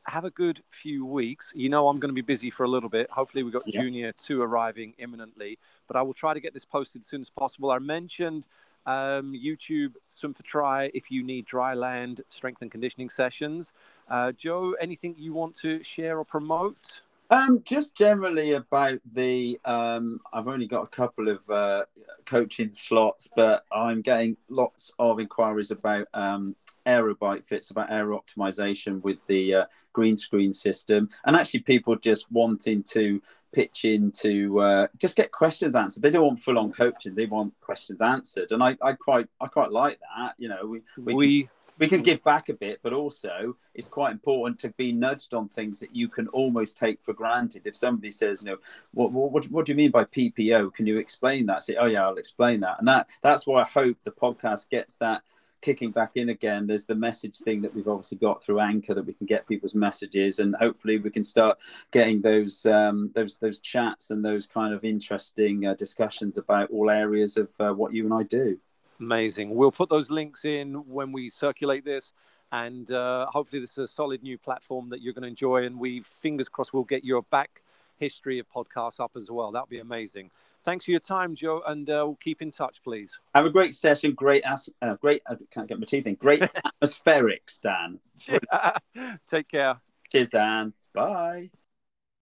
have 0.06 0.26
a 0.26 0.32
good 0.32 0.62
few 0.70 1.06
weeks. 1.06 1.52
You 1.56 1.70
know, 1.70 1.88
I'm 1.88 2.00
going 2.00 2.10
to 2.10 2.16
be 2.16 2.22
busy 2.22 2.50
for 2.50 2.64
a 2.64 2.68
little 2.68 2.90
bit. 2.90 3.10
Hopefully, 3.10 3.44
we've 3.44 3.54
got 3.54 3.64
yeah. 3.66 3.82
Junior 3.82 4.12
2 4.12 4.42
arriving 4.42 4.94
imminently, 4.98 5.58
but 5.88 5.96
I 5.96 6.02
will 6.02 6.14
try 6.14 6.34
to 6.34 6.40
get 6.40 6.54
this 6.54 6.66
posted 6.66 7.02
as 7.02 7.08
soon 7.08 7.22
as 7.22 7.30
possible. 7.30 7.72
I 7.72 7.80
mentioned 7.80 8.46
um, 8.86 9.34
YouTube 9.34 9.94
Swim 10.10 10.34
for 10.34 10.44
Tri, 10.44 10.92
if 10.94 11.10
you 11.10 11.24
need 11.24 11.46
dry 11.46 11.74
land 11.74 12.22
strength 12.30 12.62
and 12.62 12.72
conditioning 12.72 13.10
sessions. 13.10 13.74
Uh, 14.10 14.32
Joe, 14.34 14.76
anything 14.80 15.16
you 15.18 15.34
want 15.34 15.56
to 15.60 15.82
share 15.84 16.18
or 16.18 16.26
promote? 16.26 17.02
Um, 17.30 17.64
just 17.64 17.96
generally 17.96 18.54
about 18.54 19.00
the. 19.12 19.60
Um, 19.66 20.20
I've 20.32 20.48
only 20.48 20.68
got 20.68 20.84
a 20.84 20.88
couple 20.88 21.30
of 21.30 21.50
uh, 21.50 21.86
coaching 22.26 22.72
slots, 22.72 23.30
but 23.36 23.66
I'm 23.72 24.02
getting 24.02 24.38
lots 24.50 24.94
of 25.00 25.20
inquiries 25.20 25.72
about 25.72 26.08
um, 26.14 26.56
aerobike 26.86 27.46
fits 27.46 27.72
about 27.72 27.92
aero 27.92 28.20
optimization 28.20 29.02
with 29.04 29.26
the 29.28 29.56
uh, 29.56 29.66
green 29.94 30.18
screen 30.18 30.52
system 30.52 31.08
and 31.26 31.36
actually 31.36 31.60
people 31.62 31.96
just 31.96 32.32
wanting 32.32 32.84
to 32.84 33.22
pitch 33.54 33.86
in 33.86 34.12
to 34.12 34.60
uh, 34.60 34.88
just 34.98 35.16
get 35.16 35.32
questions 35.32 35.76
answered 35.76 36.04
they 36.04 36.10
don't 36.10 36.26
want 36.26 36.40
full 36.40 36.58
on 36.58 36.72
coaching 36.72 37.16
they 37.16 37.26
want 37.26 37.54
questions 37.62 38.02
answered 38.02 38.52
and 38.52 38.64
I, 38.64 38.78
I 38.82 38.94
quite 38.94 39.28
i 39.40 39.48
quite 39.48 39.72
like 39.72 40.00
that 40.18 40.34
you 40.38 40.50
know 40.50 40.66
we 40.66 40.82
we, 40.98 41.14
we... 41.14 41.42
Can, 41.44 41.50
we 41.80 41.88
can 41.88 42.04
give 42.04 42.24
back 42.24 42.50
a 42.50 42.54
bit, 42.54 42.80
but 42.84 42.94
also 42.94 43.56
it's 43.74 43.88
quite 43.88 44.12
important 44.12 44.60
to 44.60 44.70
be 44.78 44.92
nudged 44.92 45.34
on 45.34 45.50
things 45.50 45.80
that 45.80 45.96
you 45.96 46.08
can 46.08 46.28
almost 46.30 46.78
take 46.78 47.04
for 47.04 47.14
granted. 47.14 47.66
If 47.66 47.76
somebody 47.76 48.12
says, 48.12 48.44
you 48.44 48.52
know, 48.52 48.58
what, 48.94 49.12
what, 49.12 49.46
what 49.46 49.66
do 49.66 49.72
you 49.72 49.76
mean 49.76 49.92
by 49.92 50.06
PPO? 50.06 50.74
Can 50.74 50.86
you 50.86 50.98
explain 50.98 51.48
that? 51.48 51.64
Say, 51.64 51.76
oh 51.76 51.88
yeah, 51.88 52.04
I'll 52.04 52.18
explain 52.18 52.60
that. 52.62 52.78
And 52.80 52.88
that 52.88 53.10
that's 53.22 53.48
why 53.48 53.62
I 53.62 53.66
hope 53.66 53.98
the 54.04 54.12
podcast 54.12 54.70
gets 54.70 54.98
that 54.98 55.24
kicking 55.64 55.92
back 55.92 56.12
in 56.16 56.30
again, 56.30 56.68
there's 56.68 56.86
the 56.86 56.94
message 56.94 57.38
thing 57.38 57.62
that 57.62 57.74
we've 57.74 57.88
obviously 57.88 58.18
got 58.18 58.44
through 58.44 58.60
Anchor 58.60 58.94
that 58.94 59.06
we 59.06 59.14
can 59.14 59.26
get 59.26 59.48
people's 59.48 59.74
messages, 59.74 60.40
and 60.40 60.56
hopefully 60.56 60.98
we 61.00 61.10
can 61.10 61.24
start 61.24 61.58
getting 61.92 62.22
those 62.22 62.66
um, 62.66 63.10
those 63.16 63.38
those 63.38 63.60
chats 63.60 64.12
and 64.12 64.24
those 64.24 64.46
kind 64.46 64.74
of 64.74 64.84
interesting 64.84 65.66
uh, 65.66 65.74
discussions 65.74 66.38
about 66.38 66.70
all 66.70 66.90
areas 66.92 67.38
of 67.38 67.50
uh, 67.60 67.74
what 67.74 67.94
you 67.94 68.04
and 68.04 68.14
I 68.14 68.24
do. 68.24 68.60
Amazing. 69.00 69.56
We'll 69.56 69.72
put 69.72 69.90
those 69.90 70.12
links 70.12 70.46
in 70.46 70.76
when 70.88 71.12
we 71.12 71.30
circulate 71.30 71.84
this. 71.84 72.14
And 72.52 72.92
uh, 72.92 73.26
hopefully, 73.26 73.62
this 73.62 73.72
is 73.72 73.78
a 73.80 73.88
solid 73.88 74.22
new 74.22 74.38
platform 74.38 74.90
that 74.90 75.02
you're 75.02 75.14
going 75.14 75.24
to 75.24 75.28
enjoy. 75.28 75.66
And 75.66 75.80
we, 75.80 76.02
fingers 76.02 76.50
crossed, 76.50 76.72
we'll 76.72 76.84
get 76.84 77.04
your 77.04 77.24
back 77.24 77.64
history 77.98 78.38
of 78.38 78.46
podcasts 78.48 79.00
up 79.00 79.14
as 79.16 79.32
well. 79.32 79.52
That'd 79.52 79.70
be 79.70 79.80
amazing. 79.80 80.30
Thanks 80.64 80.86
for 80.86 80.92
your 80.92 81.00
time, 81.00 81.36
Joe, 81.36 81.62
and 81.68 81.90
uh, 81.90 82.04
we'll 82.06 82.16
keep 82.22 82.42
in 82.42 82.52
touch, 82.52 82.78
please. 82.84 83.18
Have 83.36 83.46
a 83.46 83.50
great 83.50 83.74
session. 83.74 84.14
Great, 84.14 84.44
as- 84.44 84.70
uh, 84.82 84.96
great. 84.96 85.22
I 85.28 85.36
can't 85.52 85.68
get 85.68 85.80
my 85.80 85.86
teeth 85.86 86.08
in. 86.08 86.16
Great 86.16 86.42
atmospherics, 86.84 87.60
Dan. 87.62 88.00
Take 89.30 89.50
care. 89.50 89.76
Cheers, 90.12 90.30
Dan. 90.30 90.74
Bye. 90.94 91.50